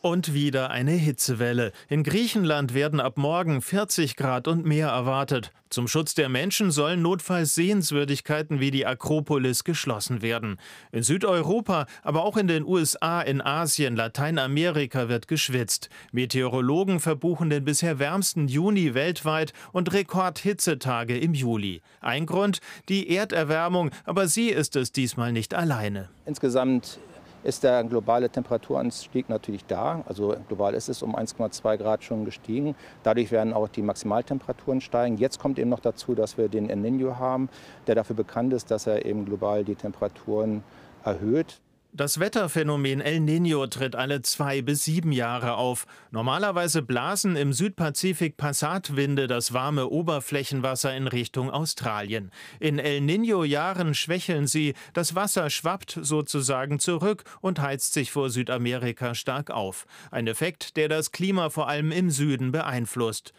Und 0.03 0.35
wieder 0.35 0.71
eine 0.71 0.91
Hitzewelle. 0.91 1.71
In 1.89 2.03
Griechenland 2.03 2.75
werden 2.75 2.99
ab 2.99 3.17
morgen 3.19 3.63
40 3.63 4.17
Grad 4.17 4.49
und 4.49 4.67
mehr 4.67 4.89
erwartet. 4.89 5.53
Zum 5.71 5.87
Schutz 5.87 6.15
der 6.15 6.29
Menschen 6.29 6.73
sollen 6.73 7.03
notfalls 7.03 7.55
Sehenswürdigkeiten 7.55 8.59
wie 8.59 8.73
die 8.73 8.85
Akropolis 8.85 9.63
geschlossen 9.63 10.21
werden. 10.21 10.59
In 10.91 11.05
Südeuropa, 11.05 11.87
aber 12.03 12.25
auch 12.25 12.37
in 12.37 12.49
den 12.49 12.65
USA, 12.65 13.23
in 13.23 13.41
Asien, 13.41 13.95
Lateinamerika 13.95 15.09
wird 15.09 15.29
geschwitzt. 15.29 15.89
Meteorologen 16.11 16.99
verbuchen 16.99 17.49
den 17.49 17.65
bisher 17.65 18.01
wärmsten 18.01 18.49
Juni 18.49 18.95
weltweit 18.95 19.53
und 19.71 19.93
Rekordhitzetage 19.93 21.17
im 21.17 21.33
Juli. 21.33 21.81
Ein 22.01 22.27
Grund, 22.27 22.59
die 22.89 23.09
Erderwärmung, 23.09 23.93
aber 24.05 24.27
sie 24.27 24.49
ist 24.49 24.75
es 24.75 24.91
diesmal 24.91 25.31
nicht 25.31 25.55
alleine. 25.55 26.09
Insgesamt 26.27 26.99
ist 27.43 27.65
der 27.65 27.85
globale 27.85 28.31
Temperaturanstieg 28.31 29.29
natürlich 29.29 29.65
da. 29.67 30.03
Also 30.07 30.37
global 30.49 30.75
ist 30.75 30.89
es 30.89 31.03
um 31.03 31.17
1,2 31.17 31.77
Grad 31.77 32.05
schon 32.05 32.25
gestiegen. 32.25 32.75
Dadurch 33.03 33.31
werden 33.31 33.53
auch 33.53 33.69
die 33.69 33.83
Maximaltemperaturen 33.83 34.81
steigen. 34.81 35.17
Jetzt 35.17 35.39
kommt 35.39 35.59
eben 35.59 35.71
noch 35.71 35.81
dazu, 35.81 36.15
dass 36.15 36.39
wir 36.39 36.49
den 36.49 36.71
El 36.71 36.79
Niño 36.79 37.17
haben, 37.19 37.49
der 37.87 37.95
dafür 37.95 38.17
bekannt 38.17 38.53
ist, 38.53 38.71
dass 38.71 38.87
er 38.87 39.05
eben 39.05 39.25
global 39.25 39.65
die 39.65 39.75
Temperaturen 39.75 40.63
erhöht. 41.05 41.61
Das 41.95 42.19
Wetterphänomen 42.19 43.03
El 43.03 43.19
Niño 43.19 43.67
tritt 43.67 43.95
alle 43.95 44.23
zwei 44.23 44.63
bis 44.63 44.85
sieben 44.85 45.13
Jahre 45.13 45.57
auf. 45.57 45.87
Normalerweise 46.11 46.81
blasen 46.81 47.37
im 47.37 47.53
Südpazifik 47.53 48.39
Passatwinde 48.39 49.27
das 49.27 49.53
warme 49.53 49.87
Oberflächenwasser 49.89 50.97
in 50.97 51.07
Richtung 51.07 51.51
Australien. 51.51 52.31
In 52.61 52.79
El 52.79 53.01
Niño-Jahren 53.03 53.93
schwächeln 53.93 54.47
sie, 54.47 54.73
das 54.95 55.15
Wasser 55.15 55.51
schwappt 55.51 55.99
sozusagen 56.01 56.79
zurück 56.79 57.25
und 57.43 57.61
heizt 57.61 57.93
sich 57.93 58.11
vor 58.11 58.31
Südamerika 58.31 59.15
stark 59.15 59.51
auf. 59.51 59.85
Ein 60.11 60.29
Effekt, 60.29 60.79
der 60.79 60.89
das 60.89 61.13
Klima 61.13 61.51
vor 61.51 61.69
allem 61.69 61.93
im 61.93 62.11
Süden 62.11 62.53
beeinflusst. 62.53 63.35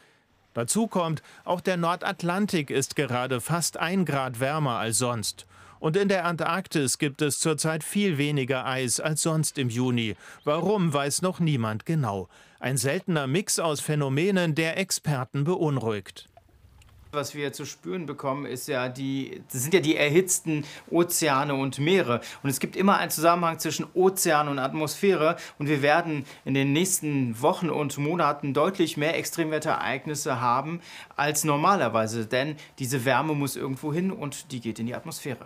Dazu 0.53 0.85
kommt, 0.85 1.23
auch 1.43 1.59
der 1.59 1.77
Nordatlantik 1.77 2.69
ist 2.69 2.95
gerade 2.95 3.41
fast 3.41 3.77
ein 3.77 4.05
Grad 4.05 4.39
wärmer 4.39 4.77
als 4.77 4.99
sonst. 4.99 5.47
Und 5.83 5.97
in 5.97 6.07
der 6.07 6.23
Antarktis 6.23 6.97
gibt 6.97 7.21
es 7.21 7.39
zurzeit 7.39 7.83
viel 7.83 8.17
weniger 8.17 8.65
Eis 8.65 9.01
als 9.01 9.21
sonst 9.21 9.57
im 9.57 9.67
Juni. 9.67 10.15
Warum, 10.45 10.93
weiß 10.93 11.21
noch 11.21 11.41
niemand 11.41 11.85
genau. 11.85 12.29
Ein 12.61 12.77
seltener 12.77 13.27
Mix 13.27 13.59
aus 13.59 13.81
Phänomenen, 13.81 14.55
der 14.55 14.77
Experten 14.77 15.43
beunruhigt. 15.43 16.29
Was 17.11 17.35
wir 17.35 17.51
zu 17.51 17.65
spüren 17.65 18.05
bekommen, 18.05 18.45
ist 18.45 18.69
ja 18.69 18.87
die, 18.87 19.43
das 19.51 19.61
sind 19.61 19.73
ja 19.73 19.81
die 19.81 19.97
erhitzten 19.97 20.63
Ozeane 20.89 21.53
und 21.53 21.79
Meere. 21.79 22.21
Und 22.43 22.49
es 22.49 22.61
gibt 22.61 22.77
immer 22.77 22.95
einen 22.99 23.11
Zusammenhang 23.11 23.59
zwischen 23.59 23.85
Ozean 23.93 24.47
und 24.47 24.59
Atmosphäre. 24.59 25.35
Und 25.59 25.67
wir 25.67 25.81
werden 25.81 26.25
in 26.45 26.53
den 26.53 26.71
nächsten 26.71 27.41
Wochen 27.41 27.69
und 27.69 27.97
Monaten 27.97 28.53
deutlich 28.53 28.95
mehr 28.95 29.17
Extremwetterereignisse 29.17 30.39
haben 30.39 30.79
als 31.17 31.43
normalerweise. 31.43 32.25
Denn 32.25 32.55
diese 32.79 33.03
Wärme 33.03 33.35
muss 33.35 33.57
irgendwo 33.57 33.93
hin 33.93 34.11
und 34.11 34.53
die 34.53 34.61
geht 34.61 34.79
in 34.79 34.85
die 34.85 34.95
Atmosphäre. 34.95 35.45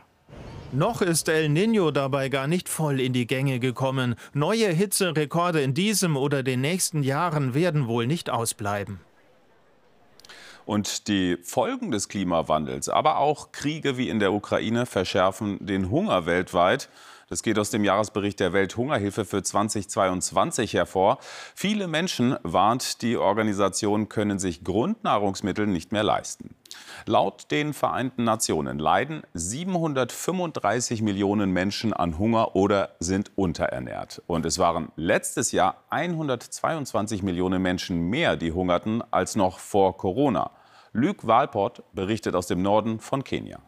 Noch 0.73 1.01
ist 1.01 1.29
El 1.29 1.47
Niño 1.47 1.91
dabei 1.91 2.27
gar 2.27 2.45
nicht 2.45 2.67
voll 2.67 2.99
in 2.99 3.13
die 3.13 3.25
Gänge 3.25 3.59
gekommen. 3.59 4.15
Neue 4.33 4.67
Hitzerekorde 4.67 5.61
in 5.61 5.73
diesem 5.73 6.17
oder 6.17 6.43
den 6.43 6.59
nächsten 6.59 7.03
Jahren 7.03 7.53
werden 7.53 7.87
wohl 7.87 8.05
nicht 8.05 8.29
ausbleiben. 8.29 8.99
Und 10.65 11.07
die 11.07 11.37
Folgen 11.41 11.91
des 11.91 12.09
Klimawandels, 12.09 12.89
aber 12.89 13.19
auch 13.19 13.53
Kriege 13.53 13.97
wie 13.97 14.09
in 14.09 14.19
der 14.19 14.33
Ukraine 14.33 14.85
verschärfen 14.85 15.57
den 15.65 15.89
Hunger 15.89 16.25
weltweit. 16.25 16.89
Das 17.29 17.43
geht 17.43 17.57
aus 17.59 17.69
dem 17.69 17.85
Jahresbericht 17.85 18.41
der 18.41 18.51
Welthungerhilfe 18.51 19.23
für 19.23 19.43
2022 19.43 20.73
hervor. 20.73 21.19
Viele 21.55 21.87
Menschen, 21.87 22.35
warnt 22.43 23.01
die 23.01 23.15
Organisation, 23.15 24.09
können 24.09 24.37
sich 24.37 24.65
Grundnahrungsmittel 24.65 25.65
nicht 25.65 25.93
mehr 25.93 26.03
leisten. 26.03 26.56
Laut 27.05 27.51
den 27.51 27.73
Vereinten 27.73 28.23
Nationen 28.23 28.79
leiden 28.79 29.23
735 29.33 31.01
Millionen 31.01 31.51
Menschen 31.51 31.93
an 31.93 32.17
Hunger 32.17 32.55
oder 32.55 32.95
sind 32.99 33.31
unterernährt. 33.35 34.21
Und 34.27 34.45
es 34.45 34.59
waren 34.59 34.89
letztes 34.95 35.51
Jahr 35.51 35.83
122 35.89 37.23
Millionen 37.23 37.61
Menschen 37.61 38.09
mehr, 38.09 38.35
die 38.35 38.51
hungerten, 38.51 39.03
als 39.11 39.35
noch 39.35 39.59
vor 39.59 39.97
Corona. 39.97 40.51
Luc 40.93 41.27
Walport 41.27 41.83
berichtet 41.93 42.35
aus 42.35 42.47
dem 42.47 42.61
Norden 42.61 42.99
von 42.99 43.23
Kenia. 43.23 43.59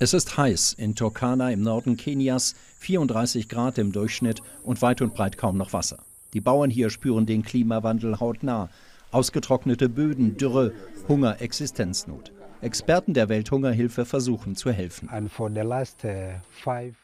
Es 0.00 0.12
ist 0.12 0.36
heiß 0.36 0.72
in 0.72 0.96
Turkana 0.96 1.52
im 1.52 1.62
Norden 1.62 1.96
Kenias, 1.96 2.54
34 2.80 3.48
Grad 3.48 3.78
im 3.78 3.92
Durchschnitt 3.92 4.42
und 4.64 4.82
weit 4.82 5.00
und 5.00 5.14
breit 5.14 5.38
kaum 5.38 5.56
noch 5.56 5.72
Wasser. 5.72 6.00
Die 6.32 6.40
Bauern 6.40 6.68
hier 6.68 6.90
spüren 6.90 7.26
den 7.26 7.44
Klimawandel 7.44 8.18
hautnah. 8.18 8.70
Ausgetrocknete 9.14 9.88
Böden, 9.88 10.36
Dürre, 10.36 10.72
Hunger, 11.06 11.40
Existenznot. 11.40 12.32
Experten 12.60 13.14
der 13.14 13.28
Welthungerhilfe 13.28 14.06
versuchen 14.06 14.56
zu 14.56 14.72
helfen. 14.72 15.08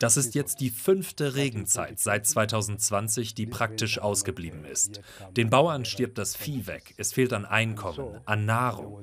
Das 0.00 0.16
ist 0.16 0.34
jetzt 0.34 0.60
die 0.60 0.70
fünfte 0.70 1.36
Regenzeit 1.36 2.00
seit 2.00 2.26
2020, 2.26 3.34
die 3.36 3.46
praktisch 3.46 4.00
ausgeblieben 4.00 4.64
ist. 4.64 5.00
Den 5.36 5.50
Bauern 5.50 5.84
stirbt 5.84 6.18
das 6.18 6.34
Vieh 6.34 6.66
weg. 6.66 6.94
Es 6.96 7.12
fehlt 7.12 7.32
an 7.32 7.44
Einkommen, 7.44 8.20
an 8.24 8.44
Nahrung. 8.44 9.00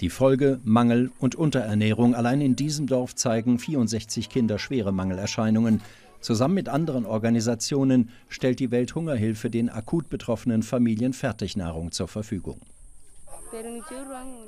Die 0.00 0.10
Folge 0.10 0.60
Mangel 0.64 1.10
und 1.18 1.34
Unterernährung. 1.34 2.14
Allein 2.14 2.40
in 2.40 2.56
diesem 2.56 2.86
Dorf 2.86 3.14
zeigen 3.16 3.58
64 3.58 4.30
Kinder 4.30 4.58
schwere 4.58 4.92
Mangelerscheinungen. 4.92 5.82
Zusammen 6.20 6.54
mit 6.54 6.68
anderen 6.68 7.06
Organisationen 7.06 8.10
stellt 8.28 8.58
die 8.60 8.70
Welthungerhilfe 8.70 9.50
den 9.50 9.70
akut 9.70 10.08
betroffenen 10.08 10.62
Familien 10.62 11.12
Fertignahrung 11.12 11.92
zur 11.92 12.08
Verfügung. 12.08 12.60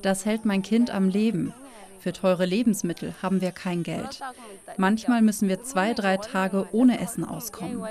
Das 0.02 0.26
hält 0.26 0.44
mein 0.44 0.62
Kind 0.62 0.90
am 0.90 1.08
Leben. 1.08 1.52
Für 2.00 2.12
teure 2.12 2.46
Lebensmittel 2.46 3.14
haben 3.22 3.40
wir 3.40 3.52
kein 3.52 3.82
Geld. 3.82 4.20
Manchmal 4.78 5.22
müssen 5.22 5.48
wir 5.48 5.62
zwei, 5.62 5.92
drei 5.92 6.16
Tage 6.16 6.66
ohne 6.72 6.98
Essen 6.98 7.24
auskommen. 7.24 7.82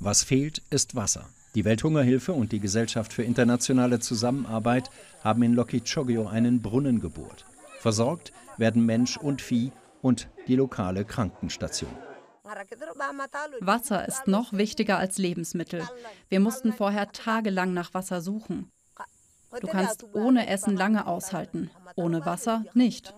Was 0.00 0.24
fehlt, 0.24 0.62
ist 0.70 0.96
Wasser. 0.96 1.28
Die 1.54 1.64
Welthungerhilfe 1.66 2.32
und 2.32 2.50
die 2.52 2.60
Gesellschaft 2.60 3.12
für 3.12 3.22
internationale 3.22 4.00
Zusammenarbeit 4.00 4.90
haben 5.22 5.42
in 5.42 5.52
Lokichogyo 5.52 6.26
einen 6.26 6.62
Brunnen 6.62 7.00
gebohrt. 7.00 7.44
Versorgt 7.78 8.32
werden 8.56 8.86
Mensch 8.86 9.18
und 9.18 9.42
Vieh 9.42 9.70
und 10.00 10.28
die 10.46 10.56
lokale 10.56 11.04
Krankenstation. 11.04 11.90
Wasser 13.60 14.06
ist 14.06 14.26
noch 14.26 14.52
wichtiger 14.52 14.98
als 14.98 15.18
Lebensmittel. 15.18 15.88
Wir 16.28 16.40
mussten 16.40 16.72
vorher 16.72 17.10
tagelang 17.12 17.72
nach 17.72 17.94
Wasser 17.94 18.20
suchen. 18.20 18.70
Du 19.60 19.66
kannst 19.66 20.04
ohne 20.14 20.48
Essen 20.48 20.76
lange 20.76 21.06
aushalten, 21.06 21.70
ohne 21.96 22.24
Wasser 22.24 22.64
nicht. 22.74 23.14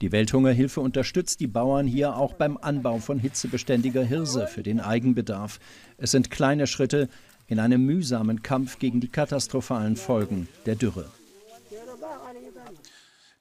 Die 0.00 0.12
Welthungerhilfe 0.12 0.80
unterstützt 0.80 1.40
die 1.40 1.48
Bauern 1.48 1.86
hier 1.86 2.16
auch 2.16 2.34
beim 2.34 2.56
Anbau 2.56 2.98
von 2.98 3.18
hitzebeständiger 3.18 4.04
Hirse 4.04 4.46
für 4.46 4.62
den 4.62 4.80
Eigenbedarf. 4.80 5.58
Es 5.96 6.12
sind 6.12 6.30
kleine 6.30 6.68
Schritte 6.68 7.08
in 7.48 7.58
einem 7.58 7.84
mühsamen 7.84 8.42
Kampf 8.42 8.78
gegen 8.78 9.00
die 9.00 9.08
katastrophalen 9.08 9.96
Folgen 9.96 10.48
der 10.66 10.76
Dürre. 10.76 11.10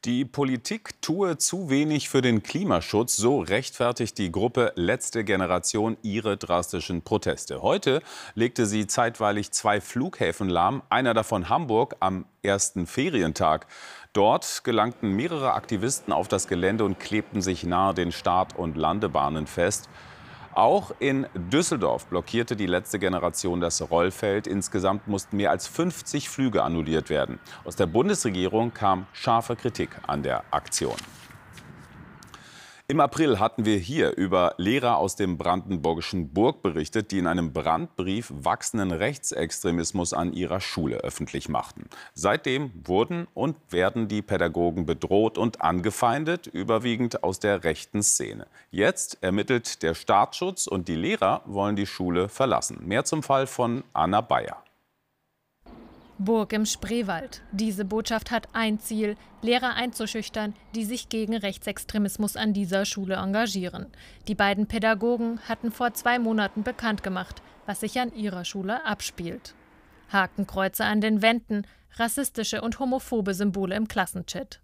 Die 0.07 0.23
Politik 0.23 1.01
tue 1.01 1.37
zu 1.37 1.69
wenig 1.69 2.07
für 2.07 2.21
den 2.21 2.41
Klimaschutz, 2.41 3.17
so 3.17 3.41
rechtfertigt 3.41 4.17
die 4.17 4.31
Gruppe 4.31 4.71
Letzte 4.75 5.25
Generation 5.25 5.97
ihre 6.01 6.37
drastischen 6.37 7.01
Proteste. 7.01 7.61
Heute 7.61 8.01
legte 8.33 8.65
sie 8.67 8.87
zeitweilig 8.87 9.51
zwei 9.51 9.81
Flughäfen 9.81 10.47
lahm, 10.47 10.81
einer 10.87 11.13
davon 11.13 11.49
Hamburg 11.49 11.97
am 11.99 12.23
ersten 12.41 12.87
Ferientag. 12.87 13.67
Dort 14.13 14.63
gelangten 14.63 15.11
mehrere 15.11 15.55
Aktivisten 15.55 16.13
auf 16.13 16.29
das 16.29 16.47
Gelände 16.47 16.85
und 16.85 17.01
klebten 17.01 17.41
sich 17.41 17.65
nahe 17.65 17.93
den 17.93 18.13
Start- 18.13 18.57
und 18.57 18.77
Landebahnen 18.77 19.45
fest. 19.45 19.89
Auch 20.57 20.91
in 20.97 21.27
Düsseldorf 21.35 22.07
blockierte 22.07 22.55
die 22.55 22.65
letzte 22.65 22.97
Generation 22.97 23.61
das 23.61 23.91
Rollfeld. 23.91 24.47
Insgesamt 24.47 25.07
mussten 25.07 25.37
mehr 25.37 25.51
als 25.51 25.67
50 25.67 26.29
Flüge 26.29 26.63
annulliert 26.63 27.11
werden. 27.11 27.37
Aus 27.63 27.75
der 27.75 27.85
Bundesregierung 27.85 28.73
kam 28.73 29.05
scharfe 29.13 29.55
Kritik 29.55 29.91
an 30.07 30.23
der 30.23 30.43
Aktion. 30.49 30.95
Im 32.89 33.01
April 33.01 33.37
hatten 33.37 33.65
wir 33.65 33.75
hier 33.75 34.15
über 34.15 34.55
Lehrer 34.55 34.95
aus 34.95 35.17
dem 35.17 35.37
brandenburgischen 35.37 36.31
Burg 36.31 36.61
berichtet, 36.61 37.11
die 37.11 37.17
in 37.17 37.27
einem 37.27 37.51
Brandbrief 37.51 38.31
wachsenden 38.33 38.93
Rechtsextremismus 38.93 40.13
an 40.13 40.31
ihrer 40.31 40.61
Schule 40.61 40.99
öffentlich 40.99 41.49
machten. 41.49 41.89
Seitdem 42.13 42.71
wurden 42.85 43.27
und 43.33 43.57
werden 43.71 44.07
die 44.07 44.21
Pädagogen 44.21 44.85
bedroht 44.85 45.37
und 45.37 45.61
angefeindet, 45.61 46.47
überwiegend 46.47 47.25
aus 47.25 47.41
der 47.41 47.65
rechten 47.65 48.03
Szene. 48.03 48.47
Jetzt 48.71 49.17
ermittelt 49.19 49.83
der 49.83 49.93
Staatsschutz 49.93 50.65
und 50.65 50.87
die 50.87 50.95
Lehrer 50.95 51.41
wollen 51.43 51.75
die 51.75 51.87
Schule 51.87 52.29
verlassen. 52.29 52.87
Mehr 52.87 53.03
zum 53.03 53.21
Fall 53.21 53.47
von 53.47 53.83
Anna 53.91 54.21
Bayer. 54.21 54.63
Burg 56.19 56.53
im 56.53 56.65
Spreewald. 56.65 57.43
Diese 57.51 57.85
Botschaft 57.85 58.31
hat 58.31 58.47
ein 58.53 58.79
Ziel, 58.79 59.15
Lehrer 59.41 59.75
einzuschüchtern, 59.75 60.55
die 60.73 60.83
sich 60.83 61.09
gegen 61.09 61.35
Rechtsextremismus 61.35 62.35
an 62.35 62.53
dieser 62.53 62.85
Schule 62.85 63.15
engagieren. 63.15 63.87
Die 64.27 64.35
beiden 64.35 64.67
Pädagogen 64.67 65.39
hatten 65.47 65.71
vor 65.71 65.93
zwei 65.93 66.17
Monaten 66.17 66.63
bekannt 66.63 67.03
gemacht, 67.03 67.41
was 67.65 67.81
sich 67.81 67.99
an 67.99 68.13
ihrer 68.13 68.45
Schule 68.45 68.85
abspielt. 68.85 69.53
Hakenkreuze 70.11 70.85
an 70.85 71.01
den 71.01 71.21
Wänden, 71.21 71.67
rassistische 71.97 72.61
und 72.61 72.79
homophobe 72.79 73.33
Symbole 73.33 73.75
im 73.75 73.87
Klassenchat. 73.87 74.59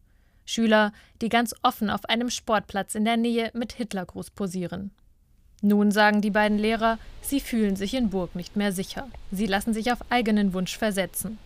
Schüler, 0.45 0.91
die 1.22 1.29
ganz 1.29 1.55
offen 1.62 1.89
auf 1.89 2.05
einem 2.05 2.29
Sportplatz 2.29 2.95
in 2.95 3.05
der 3.05 3.17
Nähe 3.17 3.51
mit 3.53 3.74
Hitlergruß 3.74 4.31
posieren. 4.31 4.91
Nun 5.65 5.91
sagen 5.91 6.20
die 6.20 6.29
beiden 6.29 6.58
Lehrer, 6.58 6.98
sie 7.22 7.39
fühlen 7.39 7.77
sich 7.77 7.93
in 7.93 8.10
Burg 8.10 8.36
nicht 8.36 8.58
mehr 8.58 8.74
sicher. 8.74 9.08
Sie 9.32 9.46
lassen 9.46 9.74
sich 9.74 9.93
auf 9.93 10.00
eigenen 10.10 10.53
Wunsch 10.53 10.77
versetzen. 10.77 11.38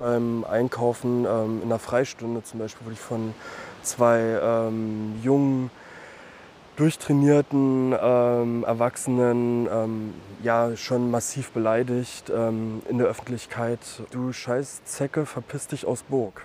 Beim 0.00 0.44
Einkaufen 0.44 1.24
ähm, 1.24 1.62
in 1.62 1.68
der 1.68 1.78
Freistunde 1.78 2.42
zum 2.42 2.58
Beispiel 2.58 2.84
wurde 2.84 2.94
ich 2.94 3.00
von 3.00 3.32
zwei 3.82 4.18
ähm, 4.42 5.14
jungen, 5.22 5.70
durchtrainierten 6.74 7.94
ähm, 8.02 8.64
Erwachsenen 8.64 9.68
ähm, 9.70 10.14
ja 10.42 10.76
schon 10.76 11.12
massiv 11.12 11.52
beleidigt 11.52 12.32
ähm, 12.34 12.82
in 12.90 12.98
der 12.98 13.06
Öffentlichkeit. 13.06 13.78
Du 14.10 14.32
scheiß 14.32 14.82
Zecke, 14.86 15.24
verpiss 15.24 15.68
dich 15.68 15.86
aus 15.86 16.02
Burg. 16.02 16.44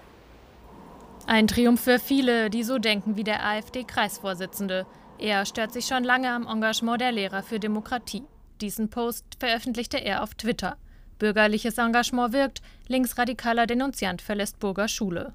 Ein 1.26 1.48
Triumph 1.48 1.82
für 1.82 1.98
viele, 1.98 2.52
die 2.52 2.62
so 2.62 2.78
denken 2.78 3.16
wie 3.16 3.24
der 3.24 3.44
AfD-Kreisvorsitzende. 3.44 4.86
Er 5.22 5.46
stört 5.46 5.74
sich 5.74 5.86
schon 5.86 6.06
lange 6.06 6.30
am 6.30 6.48
Engagement 6.48 7.02
der 7.02 7.12
Lehrer 7.12 7.44
für 7.44 7.60
Demokratie. 7.60 8.24
Diesen 8.62 8.90
Post 8.90 9.26
veröffentlichte 9.38 9.98
er 9.98 10.24
auf 10.24 10.34
Twitter. 10.34 10.78
Bürgerliches 11.18 11.78
Engagement 11.78 12.32
wirkt, 12.32 12.62
linksradikaler 12.88 13.68
Denunziant 13.68 14.22
verlässt 14.22 14.60
Burger 14.60 14.88
Schule. 14.88 15.34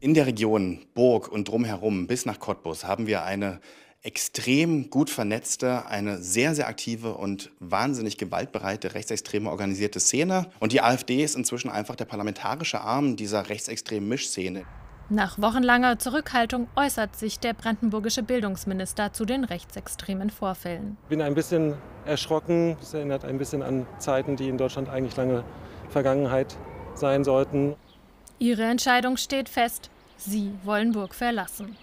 In 0.00 0.12
der 0.12 0.26
Region 0.26 0.84
Burg 0.92 1.28
und 1.28 1.48
drumherum 1.48 2.06
bis 2.06 2.26
nach 2.26 2.38
Cottbus 2.38 2.84
haben 2.84 3.06
wir 3.06 3.22
eine 3.22 3.60
extrem 4.02 4.90
gut 4.90 5.08
vernetzte, 5.08 5.86
eine 5.86 6.18
sehr, 6.18 6.54
sehr 6.54 6.68
aktive 6.68 7.14
und 7.14 7.50
wahnsinnig 7.60 8.18
gewaltbereite 8.18 8.92
rechtsextreme 8.92 9.48
organisierte 9.48 10.00
Szene. 10.00 10.50
Und 10.60 10.72
die 10.72 10.82
AfD 10.82 11.24
ist 11.24 11.34
inzwischen 11.34 11.70
einfach 11.70 11.96
der 11.96 12.04
parlamentarische 12.04 12.82
Arm 12.82 13.16
dieser 13.16 13.48
rechtsextremen 13.48 14.06
Mischszene. 14.06 14.66
Nach 15.12 15.38
wochenlanger 15.38 15.98
Zurückhaltung 15.98 16.68
äußert 16.74 17.16
sich 17.16 17.38
der 17.38 17.52
brandenburgische 17.52 18.22
Bildungsminister 18.22 19.12
zu 19.12 19.26
den 19.26 19.44
rechtsextremen 19.44 20.30
Vorfällen. 20.30 20.96
Ich 21.02 21.08
bin 21.10 21.20
ein 21.20 21.34
bisschen 21.34 21.74
erschrocken. 22.06 22.78
Es 22.80 22.94
erinnert 22.94 23.26
ein 23.26 23.36
bisschen 23.36 23.62
an 23.62 23.86
Zeiten, 23.98 24.36
die 24.36 24.48
in 24.48 24.56
Deutschland 24.56 24.88
eigentlich 24.88 25.14
lange 25.14 25.44
Vergangenheit 25.90 26.56
sein 26.94 27.24
sollten. 27.24 27.76
Ihre 28.38 28.62
Entscheidung 28.62 29.18
steht 29.18 29.50
fest. 29.50 29.90
Sie 30.16 30.50
wollen 30.64 30.92
Burg 30.92 31.14
verlassen. 31.14 31.76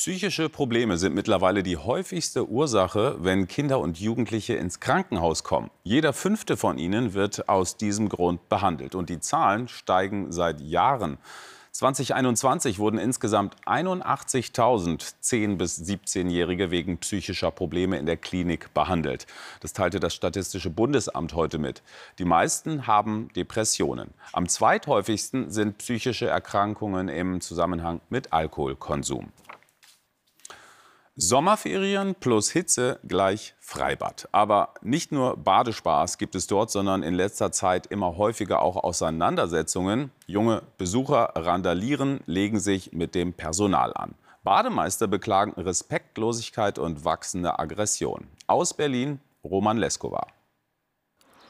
Psychische 0.00 0.48
Probleme 0.48 0.96
sind 0.96 1.14
mittlerweile 1.14 1.62
die 1.62 1.76
häufigste 1.76 2.48
Ursache, 2.48 3.16
wenn 3.18 3.48
Kinder 3.48 3.80
und 3.80 4.00
Jugendliche 4.00 4.54
ins 4.54 4.80
Krankenhaus 4.80 5.44
kommen. 5.44 5.70
Jeder 5.82 6.14
fünfte 6.14 6.56
von 6.56 6.78
ihnen 6.78 7.12
wird 7.12 7.50
aus 7.50 7.76
diesem 7.76 8.08
Grund 8.08 8.48
behandelt. 8.48 8.94
Und 8.94 9.10
die 9.10 9.20
Zahlen 9.20 9.68
steigen 9.68 10.32
seit 10.32 10.62
Jahren. 10.62 11.18
2021 11.72 12.78
wurden 12.78 12.98
insgesamt 12.98 13.56
81.000 13.66 15.14
10- 15.22 15.56
bis 15.56 15.78
17-Jährige 15.78 16.70
wegen 16.70 16.98
psychischer 16.98 17.50
Probleme 17.50 17.98
in 17.98 18.06
der 18.06 18.16
Klinik 18.16 18.74
behandelt. 18.74 19.26
Das 19.60 19.72
teilte 19.72 20.00
das 20.00 20.14
Statistische 20.14 20.70
Bundesamt 20.70 21.34
heute 21.34 21.58
mit. 21.58 21.82
Die 22.18 22.24
meisten 22.24 22.86
haben 22.86 23.28
Depressionen. 23.36 24.14
Am 24.32 24.48
zweithäufigsten 24.48 25.50
sind 25.50 25.78
psychische 25.78 26.26
Erkrankungen 26.26 27.08
im 27.08 27.40
Zusammenhang 27.40 28.00
mit 28.08 28.32
Alkoholkonsum. 28.32 29.28
Sommerferien 31.22 32.14
plus 32.14 32.50
Hitze 32.50 32.98
gleich 33.06 33.54
Freibad. 33.60 34.26
Aber 34.32 34.72
nicht 34.80 35.12
nur 35.12 35.36
Badespaß 35.36 36.16
gibt 36.16 36.34
es 36.34 36.46
dort, 36.46 36.70
sondern 36.70 37.02
in 37.02 37.12
letzter 37.12 37.52
Zeit 37.52 37.86
immer 37.86 38.16
häufiger 38.16 38.62
auch 38.62 38.76
Auseinandersetzungen. 38.76 40.12
Junge 40.26 40.62
Besucher 40.78 41.32
randalieren, 41.36 42.20
legen 42.24 42.58
sich 42.58 42.92
mit 42.92 43.14
dem 43.14 43.34
Personal 43.34 43.92
an. 43.94 44.14
Bademeister 44.44 45.08
beklagen 45.08 45.52
Respektlosigkeit 45.60 46.78
und 46.78 47.04
wachsende 47.04 47.58
Aggression. 47.58 48.28
Aus 48.46 48.72
Berlin 48.72 49.20
Roman 49.44 49.76
Leskowa. 49.76 50.26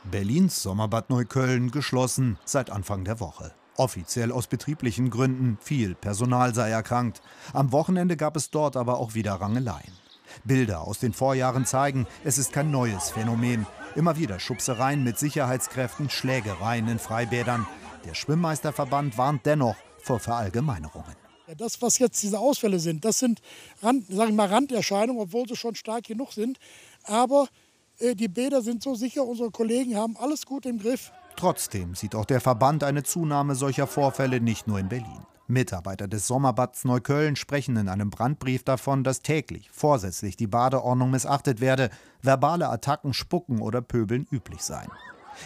Berlins 0.02 0.64
Sommerbad 0.64 1.10
Neukölln 1.10 1.70
geschlossen 1.70 2.38
seit 2.44 2.70
Anfang 2.70 3.04
der 3.04 3.20
Woche. 3.20 3.52
Offiziell 3.80 4.30
aus 4.30 4.46
betrieblichen 4.46 5.08
Gründen, 5.08 5.56
viel 5.58 5.94
Personal 5.94 6.54
sei 6.54 6.68
erkrankt. 6.68 7.22
Am 7.54 7.72
Wochenende 7.72 8.18
gab 8.18 8.36
es 8.36 8.50
dort 8.50 8.76
aber 8.76 8.98
auch 8.98 9.14
wieder 9.14 9.32
Rangeleien. 9.32 9.94
Bilder 10.44 10.82
aus 10.82 10.98
den 10.98 11.14
Vorjahren 11.14 11.64
zeigen, 11.64 12.06
es 12.22 12.36
ist 12.36 12.52
kein 12.52 12.70
neues 12.70 13.08
Phänomen. 13.08 13.66
Immer 13.94 14.18
wieder 14.18 14.38
Schubsereien 14.38 15.02
mit 15.02 15.18
Sicherheitskräften, 15.18 16.10
Schlägereien 16.10 16.88
in 16.88 16.98
Freibädern. 16.98 17.66
Der 18.04 18.12
Schwimmmeisterverband 18.12 19.16
warnt 19.16 19.46
dennoch 19.46 19.76
vor 20.02 20.20
Verallgemeinerungen. 20.20 21.16
Das, 21.56 21.80
was 21.80 21.98
jetzt 21.98 22.22
diese 22.22 22.38
Ausfälle 22.38 22.80
sind, 22.80 23.06
das 23.06 23.18
sind 23.18 23.40
Rand, 23.82 24.04
sag 24.10 24.28
ich 24.28 24.34
mal, 24.34 24.48
Randerscheinungen, 24.48 25.22
obwohl 25.22 25.48
sie 25.48 25.56
schon 25.56 25.74
stark 25.74 26.04
genug 26.04 26.34
sind. 26.34 26.58
Aber 27.04 27.48
äh, 27.98 28.14
die 28.14 28.28
Bäder 28.28 28.60
sind 28.60 28.82
so 28.82 28.94
sicher, 28.94 29.24
unsere 29.24 29.50
Kollegen 29.50 29.96
haben 29.96 30.18
alles 30.18 30.44
gut 30.44 30.66
im 30.66 30.78
Griff. 30.78 31.12
Trotzdem 31.40 31.94
sieht 31.94 32.14
auch 32.14 32.26
der 32.26 32.42
Verband 32.42 32.84
eine 32.84 33.02
Zunahme 33.02 33.54
solcher 33.54 33.86
Vorfälle 33.86 34.42
nicht 34.42 34.68
nur 34.68 34.78
in 34.78 34.90
Berlin. 34.90 35.24
Mitarbeiter 35.46 36.06
des 36.06 36.26
Sommerbads 36.26 36.84
Neukölln 36.84 37.34
sprechen 37.34 37.78
in 37.78 37.88
einem 37.88 38.10
Brandbrief 38.10 38.62
davon, 38.62 39.04
dass 39.04 39.22
täglich 39.22 39.70
vorsätzlich 39.72 40.36
die 40.36 40.46
Badeordnung 40.46 41.10
missachtet 41.10 41.62
werde, 41.62 41.88
verbale 42.20 42.68
Attacken, 42.68 43.14
Spucken 43.14 43.62
oder 43.62 43.80
Pöbeln 43.80 44.26
üblich 44.30 44.60
seien. 44.60 44.90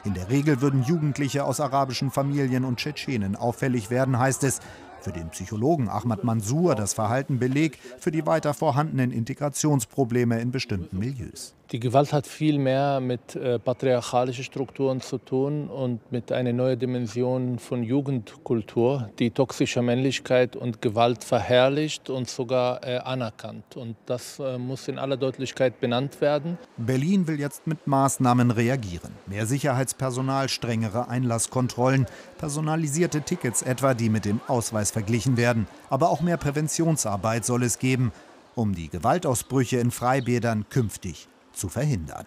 In 0.03 0.15
der 0.15 0.31
Regel 0.31 0.61
würden 0.61 0.83
Jugendliche 0.83 1.45
aus 1.45 1.61
arabischen 1.61 2.11
Familien 2.11 2.65
und 2.65 2.81
Tschetschenen 2.81 3.37
auffällig 3.37 3.89
werden, 3.89 4.19
heißt 4.19 4.43
es. 4.43 4.59
Für 5.01 5.13
den 5.13 5.29
Psychologen 5.29 5.89
Ahmad 5.89 6.25
Mansour 6.25 6.75
das 6.75 6.93
Verhalten 6.93 7.39
Beleg 7.39 7.79
für 8.01 8.11
die 8.11 8.27
weiter 8.27 8.53
vorhandenen 8.53 9.13
Integrationsprobleme 9.13 10.41
in 10.41 10.51
bestimmten 10.51 10.99
Milieus. 10.99 11.55
Die 11.71 11.81
Gewalt 11.81 12.13
hat 12.13 12.27
viel 12.27 12.59
mehr 12.59 13.01
mit 13.01 13.35
äh, 13.37 13.59
patriarchalischen 13.59 14.45
Strukturen 14.45 15.01
zu 15.01 15.17
tun 15.17 15.69
und 15.69 16.13
mit 16.13 16.31
einer 16.31 16.53
neuen 16.53 16.79
Dimension 16.79 17.59
von 17.59 17.83
Jugendkultur, 17.83 19.09
die 19.19 19.31
toxische 19.31 19.81
Männlichkeit 19.81 20.57
und 20.57 20.83
Gewalt 20.83 21.25
verherrlicht 21.25 22.11
und 22.11 22.29
sogar 22.29 22.87
äh, 22.87 22.99
anerkannt. 22.99 23.77
Und 23.77 23.97
das 24.05 24.39
äh, 24.39 24.59
muss 24.59 24.89
in 24.89 24.99
aller 24.99 25.17
Deutlichkeit 25.17 25.81
benannt 25.81 26.21
werden. 26.21 26.59
Berlin 26.77 27.27
will 27.27 27.41
jetzt 27.41 27.67
mit 27.67 27.87
Maßnahmen 27.87 28.51
reagieren. 28.51 29.13
Mehr 29.27 29.47
Sicherheitspersonal, 29.47 30.51
strengere 30.51 31.09
Einlasskontrollen, 31.09 32.05
personalisierte 32.37 33.23
Tickets 33.23 33.63
etwa, 33.63 33.95
die 33.95 34.11
mit 34.11 34.27
dem 34.27 34.43
Ausweis 34.49 34.91
verglichen 34.91 35.39
werden. 35.39 35.67
Aber 35.89 36.11
auch 36.11 36.21
mehr 36.21 36.37
Präventionsarbeit 36.37 37.47
soll 37.47 37.63
es 37.63 37.79
geben, 37.79 38.13
um 38.55 38.75
die 38.75 38.91
Gewaltausbrüche 38.91 39.79
in 39.79 39.91
Freibädern 39.91 40.67
künftig 40.69 41.29
zu 41.55 41.69
verhindern. 41.69 42.27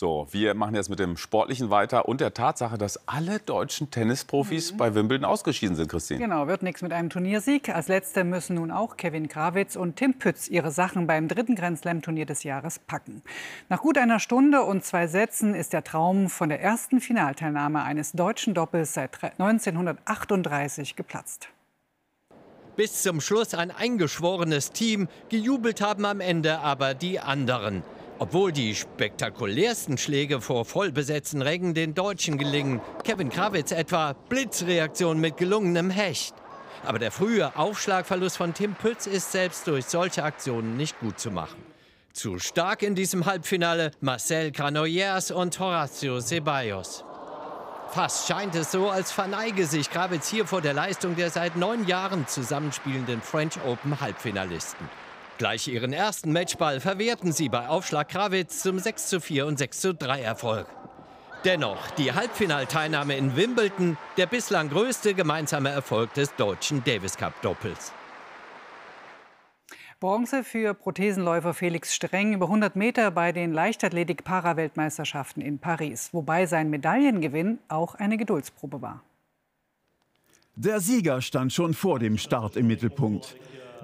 So, 0.00 0.28
wir 0.30 0.54
machen 0.54 0.76
jetzt 0.76 0.90
mit 0.90 1.00
dem 1.00 1.16
Sportlichen 1.16 1.70
weiter 1.70 2.06
und 2.08 2.20
der 2.20 2.32
Tatsache, 2.32 2.78
dass 2.78 3.08
alle 3.08 3.40
deutschen 3.40 3.90
Tennisprofis 3.90 4.70
mhm. 4.70 4.76
bei 4.76 4.94
Wimbledon 4.94 5.24
ausgeschieden 5.24 5.74
sind, 5.74 5.90
Christine. 5.90 6.20
Genau, 6.20 6.46
wird 6.46 6.62
nichts 6.62 6.82
mit 6.82 6.92
einem 6.92 7.10
Turniersieg. 7.10 7.68
Als 7.70 7.88
Letzte 7.88 8.22
müssen 8.22 8.54
nun 8.54 8.70
auch 8.70 8.96
Kevin 8.96 9.26
Krawitz 9.26 9.74
und 9.74 9.96
Tim 9.96 10.14
Pütz 10.14 10.46
ihre 10.46 10.70
Sachen 10.70 11.08
beim 11.08 11.26
dritten 11.26 11.56
Grand 11.56 11.80
Slam-Turnier 11.80 12.26
des 12.26 12.44
Jahres 12.44 12.78
packen. 12.78 13.22
Nach 13.68 13.80
gut 13.80 13.98
einer 13.98 14.20
Stunde 14.20 14.62
und 14.62 14.84
zwei 14.84 15.08
Sätzen 15.08 15.52
ist 15.52 15.72
der 15.72 15.82
Traum 15.82 16.28
von 16.28 16.48
der 16.48 16.62
ersten 16.62 17.00
Finalteilnahme 17.00 17.82
eines 17.82 18.12
deutschen 18.12 18.54
Doppels 18.54 18.94
seit 18.94 19.20
1938 19.20 20.94
geplatzt 20.94 21.48
bis 22.78 23.02
zum 23.02 23.20
Schluss 23.20 23.54
ein 23.54 23.72
eingeschworenes 23.72 24.70
Team, 24.70 25.08
gejubelt 25.30 25.80
haben 25.80 26.04
am 26.04 26.20
Ende 26.20 26.60
aber 26.60 26.94
die 26.94 27.18
anderen. 27.18 27.82
Obwohl 28.20 28.52
die 28.52 28.72
spektakulärsten 28.76 29.98
Schläge 29.98 30.40
vor 30.40 30.64
vollbesetzten 30.64 31.42
Rängen 31.42 31.74
den 31.74 31.94
Deutschen 31.94 32.38
gelingen, 32.38 32.80
Kevin 33.02 33.30
Krawitz 33.30 33.72
etwa, 33.72 34.12
Blitzreaktion 34.28 35.18
mit 35.18 35.38
gelungenem 35.38 35.90
Hecht. 35.90 36.36
Aber 36.86 37.00
der 37.00 37.10
frühe 37.10 37.56
Aufschlagverlust 37.56 38.36
von 38.36 38.54
Tim 38.54 38.76
Pütz 38.76 39.08
ist 39.08 39.32
selbst 39.32 39.66
durch 39.66 39.86
solche 39.86 40.22
Aktionen 40.22 40.76
nicht 40.76 41.00
gut 41.00 41.18
zu 41.18 41.32
machen. 41.32 41.60
Zu 42.12 42.38
stark 42.38 42.84
in 42.84 42.94
diesem 42.94 43.26
Halbfinale 43.26 43.90
Marcel 44.00 44.52
Granollers 44.52 45.32
und 45.32 45.58
Horacio 45.58 46.20
Ceballos. 46.20 47.02
Fast 47.90 48.28
scheint 48.28 48.54
es 48.54 48.70
so, 48.70 48.90
als 48.90 49.10
verneige 49.10 49.66
sich 49.66 49.90
Krawitz 49.90 50.28
hier 50.28 50.46
vor 50.46 50.60
der 50.60 50.74
Leistung 50.74 51.16
der 51.16 51.30
seit 51.30 51.56
neun 51.56 51.86
Jahren 51.86 52.26
zusammenspielenden 52.26 53.22
French 53.22 53.58
Open 53.66 54.00
Halbfinalisten. 54.00 54.88
Gleich 55.38 55.68
ihren 55.68 55.92
ersten 55.92 56.32
Matchball 56.32 56.80
verwerten 56.80 57.32
sie 57.32 57.48
bei 57.48 57.68
Aufschlag 57.68 58.08
Krawitz 58.08 58.60
zum 58.60 58.78
6 58.78 59.08
zu 59.08 59.20
4 59.20 59.46
und 59.46 59.58
6 59.58 59.80
zu 59.80 59.94
3 59.94 60.20
Erfolg. 60.20 60.66
Dennoch 61.44 61.90
die 61.92 62.12
Halbfinalteilnahme 62.12 63.16
in 63.16 63.36
Wimbledon, 63.36 63.96
der 64.16 64.26
bislang 64.26 64.68
größte 64.68 65.14
gemeinsame 65.14 65.70
Erfolg 65.70 66.12
des 66.14 66.34
deutschen 66.34 66.82
Davis 66.84 67.16
Cup 67.16 67.40
Doppels. 67.42 67.92
Bronze 70.00 70.44
für 70.44 70.74
Prothesenläufer 70.74 71.54
Felix 71.54 71.92
Streng 71.92 72.32
über 72.32 72.46
100 72.46 72.76
Meter 72.76 73.10
bei 73.10 73.32
den 73.32 73.52
Leichtathletik-Paraweltmeisterschaften 73.52 75.42
in 75.42 75.58
Paris, 75.58 76.10
wobei 76.12 76.46
sein 76.46 76.70
Medaillengewinn 76.70 77.58
auch 77.66 77.96
eine 77.96 78.16
Geduldsprobe 78.16 78.80
war. 78.80 79.02
Der 80.54 80.78
Sieger 80.78 81.20
stand 81.20 81.52
schon 81.52 81.74
vor 81.74 81.98
dem 81.98 82.16
Start 82.16 82.56
im 82.56 82.68
Mittelpunkt. 82.68 83.36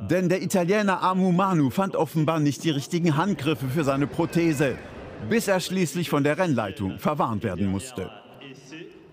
Denn 0.08 0.28
der 0.28 0.40
Italiener 0.40 1.02
Amu 1.02 1.32
Manu 1.32 1.70
fand 1.70 1.96
offenbar 1.96 2.38
nicht 2.38 2.62
die 2.62 2.70
richtigen 2.70 3.16
Handgriffe 3.16 3.66
für 3.66 3.82
seine 3.82 4.06
Prothese, 4.06 4.78
bis 5.28 5.48
er 5.48 5.58
schließlich 5.58 6.10
von 6.10 6.22
der 6.22 6.38
Rennleitung 6.38 7.00
verwarnt 7.00 7.42
werden 7.42 7.66
musste. 7.66 8.08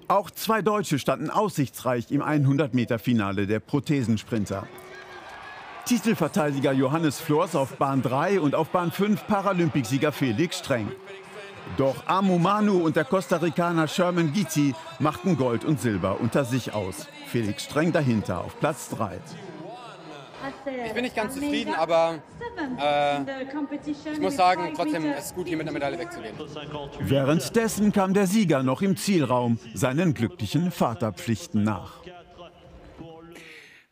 Auch 0.07 0.29
zwei 0.29 0.61
Deutsche 0.61 0.99
standen 0.99 1.31
aussichtsreich 1.31 2.11
im 2.11 2.21
100-Meter-Finale 2.21 3.47
der 3.47 3.59
Prothesensprinter. 3.59 4.67
Titelverteidiger 5.85 6.71
Johannes 6.71 7.19
Flors 7.19 7.55
auf 7.55 7.77
Bahn 7.77 8.01
3 8.01 8.39
und 8.39 8.55
auf 8.55 8.69
Bahn 8.69 8.91
5 8.91 9.27
Paralympicsieger 9.27 10.11
Felix 10.11 10.59
Streng. 10.59 10.91
Doch 11.77 12.07
Amu 12.07 12.37
Manu 12.37 12.79
und 12.79 12.95
der 12.95 13.05
Costa-Ricaner 13.05 13.87
Sherman 13.87 14.33
Gizi 14.33 14.73
machten 14.99 15.37
Gold 15.37 15.63
und 15.63 15.79
Silber 15.79 16.19
unter 16.19 16.45
sich 16.45 16.73
aus. 16.73 17.07
Felix 17.27 17.63
Streng 17.63 17.91
dahinter 17.91 18.39
auf 18.39 18.59
Platz 18.59 18.89
3. 18.89 19.19
Ich 20.87 20.93
bin 20.93 21.03
nicht 21.03 21.15
ganz 21.15 21.35
zufrieden, 21.35 21.73
aber 21.75 22.19
äh, 22.79 23.43
ich 24.11 24.19
muss 24.19 24.35
sagen, 24.35 24.73
trotzdem 24.75 25.05
ist 25.05 25.25
es 25.25 25.35
gut, 25.35 25.47
hier 25.47 25.57
mit 25.57 25.67
einer 25.67 25.73
Medaille 25.73 25.99
wegzugehen. 25.99 26.35
Währenddessen 26.99 27.91
kam 27.91 28.13
der 28.13 28.27
Sieger 28.27 28.63
noch 28.63 28.81
im 28.81 28.97
Zielraum 28.97 29.59
seinen 29.73 30.13
glücklichen 30.13 30.71
Vaterpflichten 30.71 31.63
nach. 31.63 32.01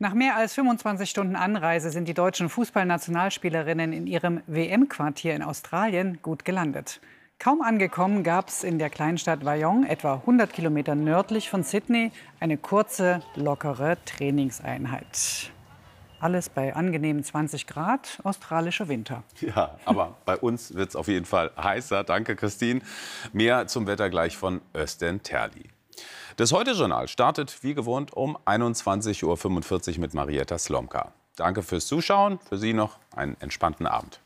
Nach 0.01 0.13
mehr 0.13 0.37
als 0.37 0.53
25 0.53 1.09
Stunden 1.09 1.35
Anreise 1.35 1.89
sind 1.89 2.07
die 2.07 2.13
deutschen 2.13 2.47
Fußballnationalspielerinnen 2.47 3.91
in 3.91 4.07
ihrem 4.07 4.41
WM-Quartier 4.47 5.35
in 5.35 5.43
Australien 5.43 6.19
gut 6.21 6.45
gelandet. 6.45 7.01
Kaum 7.37 7.61
angekommen 7.61 8.23
gab 8.23 8.47
es 8.47 8.63
in 8.63 8.79
der 8.79 8.89
Kleinstadt 8.89 9.45
Wyong, 9.45 9.83
etwa 9.83 10.13
100 10.13 10.53
Kilometer 10.53 10.95
nördlich 10.95 11.49
von 11.49 11.63
Sydney, 11.63 12.13
eine 12.39 12.55
kurze, 12.55 13.21
lockere 13.35 13.97
Trainingseinheit. 14.05 15.51
Alles 16.21 16.47
bei 16.47 16.73
angenehmen 16.73 17.21
20 17.21 17.67
Grad, 17.67 18.19
australischer 18.23 18.87
Winter. 18.87 19.23
Ja, 19.41 19.75
aber 19.83 20.15
bei 20.23 20.37
uns 20.37 20.75
wird 20.75 20.91
es 20.91 20.95
auf 20.95 21.09
jeden 21.09 21.25
Fall 21.25 21.51
heißer. 21.61 22.05
Danke, 22.05 22.37
Christine. 22.37 22.79
Mehr 23.33 23.67
zum 23.67 23.85
Wetter 23.85 24.09
gleich 24.09 24.37
von 24.37 24.61
Östen 24.73 25.23
Terli. 25.23 25.69
Das 26.37 26.51
Heute-Journal 26.51 27.07
startet 27.07 27.63
wie 27.63 27.73
gewohnt 27.73 28.13
um 28.13 28.37
21.45 28.45 29.23
Uhr 29.95 29.99
mit 29.99 30.13
Marietta 30.13 30.57
Slomka. 30.57 31.11
Danke 31.35 31.63
fürs 31.63 31.87
Zuschauen. 31.87 32.39
Für 32.47 32.57
Sie 32.57 32.73
noch 32.73 32.97
einen 33.15 33.35
entspannten 33.39 33.87
Abend. 33.87 34.19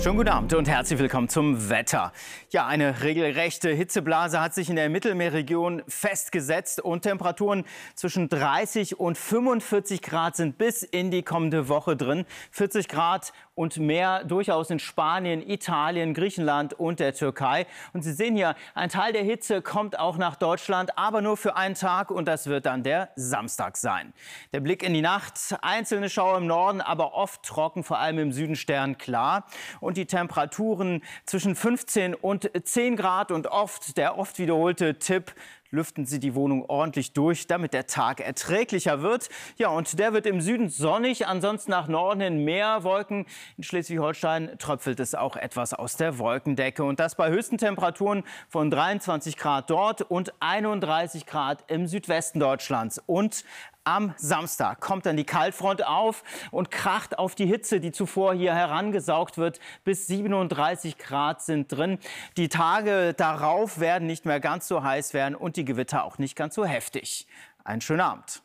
Schönen 0.00 0.16
guten 0.16 0.28
Abend 0.28 0.54
und 0.54 0.68
herzlich 0.68 1.00
willkommen 1.00 1.28
zum 1.28 1.70
Wetter. 1.70 2.12
Ja, 2.50 2.68
eine 2.68 3.02
regelrechte 3.02 3.70
Hitzeblase 3.70 4.40
hat 4.40 4.54
sich 4.54 4.70
in 4.70 4.76
der 4.76 4.88
Mittelmeerregion 4.88 5.82
festgesetzt 5.88 6.80
und 6.80 7.02
Temperaturen 7.02 7.64
zwischen 7.96 8.28
30 8.28 9.00
und 9.00 9.18
45 9.18 10.00
Grad 10.00 10.36
sind 10.36 10.56
bis 10.56 10.84
in 10.84 11.10
die 11.10 11.24
kommende 11.24 11.68
Woche 11.68 11.96
drin. 11.96 12.26
40 12.52 12.86
Grad 12.86 13.32
und 13.58 13.76
mehr 13.78 14.22
durchaus 14.22 14.70
in 14.70 14.78
Spanien, 14.78 15.42
Italien, 15.42 16.14
Griechenland 16.14 16.74
und 16.74 17.00
der 17.00 17.12
Türkei. 17.12 17.66
Und 17.92 18.02
Sie 18.02 18.12
sehen 18.12 18.36
hier, 18.36 18.54
ein 18.76 18.88
Teil 18.88 19.12
der 19.12 19.24
Hitze 19.24 19.62
kommt 19.62 19.98
auch 19.98 20.16
nach 20.16 20.36
Deutschland, 20.36 20.96
aber 20.96 21.22
nur 21.22 21.36
für 21.36 21.56
einen 21.56 21.74
Tag 21.74 22.12
und 22.12 22.28
das 22.28 22.46
wird 22.46 22.66
dann 22.66 22.84
der 22.84 23.08
Samstag 23.16 23.76
sein. 23.76 24.12
Der 24.52 24.60
Blick 24.60 24.84
in 24.84 24.94
die 24.94 25.02
Nacht, 25.02 25.34
einzelne 25.60 26.08
Schauer 26.08 26.38
im 26.38 26.46
Norden, 26.46 26.80
aber 26.80 27.14
oft 27.14 27.42
trocken, 27.42 27.82
vor 27.82 27.98
allem 27.98 28.20
im 28.20 28.32
Süden 28.32 28.54
sternklar. 28.54 29.44
Und 29.80 29.96
die 29.96 30.06
Temperaturen 30.06 31.02
zwischen 31.26 31.56
15 31.56 32.14
und 32.14 32.48
10 32.62 32.94
Grad 32.94 33.32
und 33.32 33.48
oft 33.48 33.96
der 33.96 34.18
oft 34.18 34.38
wiederholte 34.38 35.00
Tipp, 35.00 35.34
lüften 35.70 36.06
Sie 36.06 36.18
die 36.18 36.34
Wohnung 36.34 36.64
ordentlich 36.68 37.12
durch, 37.12 37.46
damit 37.46 37.74
der 37.74 37.86
Tag 37.86 38.20
erträglicher 38.20 39.02
wird. 39.02 39.28
Ja, 39.56 39.68
und 39.68 39.98
der 39.98 40.12
wird 40.12 40.26
im 40.26 40.40
Süden 40.40 40.68
sonnig, 40.68 41.26
ansonsten 41.26 41.70
nach 41.70 41.88
Norden 41.88 42.20
hin 42.20 42.44
mehr 42.44 42.84
Wolken. 42.84 43.26
In 43.56 43.64
Schleswig-Holstein 43.64 44.58
tröpfelt 44.58 45.00
es 45.00 45.14
auch 45.14 45.36
etwas 45.36 45.74
aus 45.74 45.96
der 45.96 46.18
Wolkendecke. 46.18 46.84
Und 46.84 47.00
das 47.00 47.14
bei 47.16 47.30
höchsten 47.30 47.58
Temperaturen 47.58 48.24
von 48.48 48.70
23 48.70 49.36
Grad 49.36 49.70
dort 49.70 50.02
und 50.02 50.32
31 50.40 51.26
Grad 51.26 51.64
im 51.68 51.86
Südwesten 51.86 52.40
Deutschlands. 52.40 53.02
Und 53.06 53.44
am 53.88 54.12
Samstag 54.18 54.80
kommt 54.80 55.06
dann 55.06 55.16
die 55.16 55.24
Kaltfront 55.24 55.86
auf 55.86 56.22
und 56.50 56.70
kracht 56.70 57.18
auf 57.18 57.34
die 57.34 57.46
Hitze, 57.46 57.80
die 57.80 57.90
zuvor 57.90 58.34
hier 58.34 58.54
herangesaugt 58.54 59.38
wird. 59.38 59.60
Bis 59.82 60.06
37 60.06 60.98
Grad 60.98 61.40
sind 61.40 61.72
drin. 61.72 61.98
Die 62.36 62.50
Tage 62.50 63.14
darauf 63.14 63.80
werden 63.80 64.06
nicht 64.06 64.26
mehr 64.26 64.40
ganz 64.40 64.68
so 64.68 64.82
heiß 64.82 65.14
werden 65.14 65.34
und 65.34 65.56
die 65.56 65.64
Gewitter 65.64 66.04
auch 66.04 66.18
nicht 66.18 66.36
ganz 66.36 66.54
so 66.54 66.66
heftig. 66.66 67.26
Einen 67.64 67.80
schönen 67.80 68.02
Abend. 68.02 68.42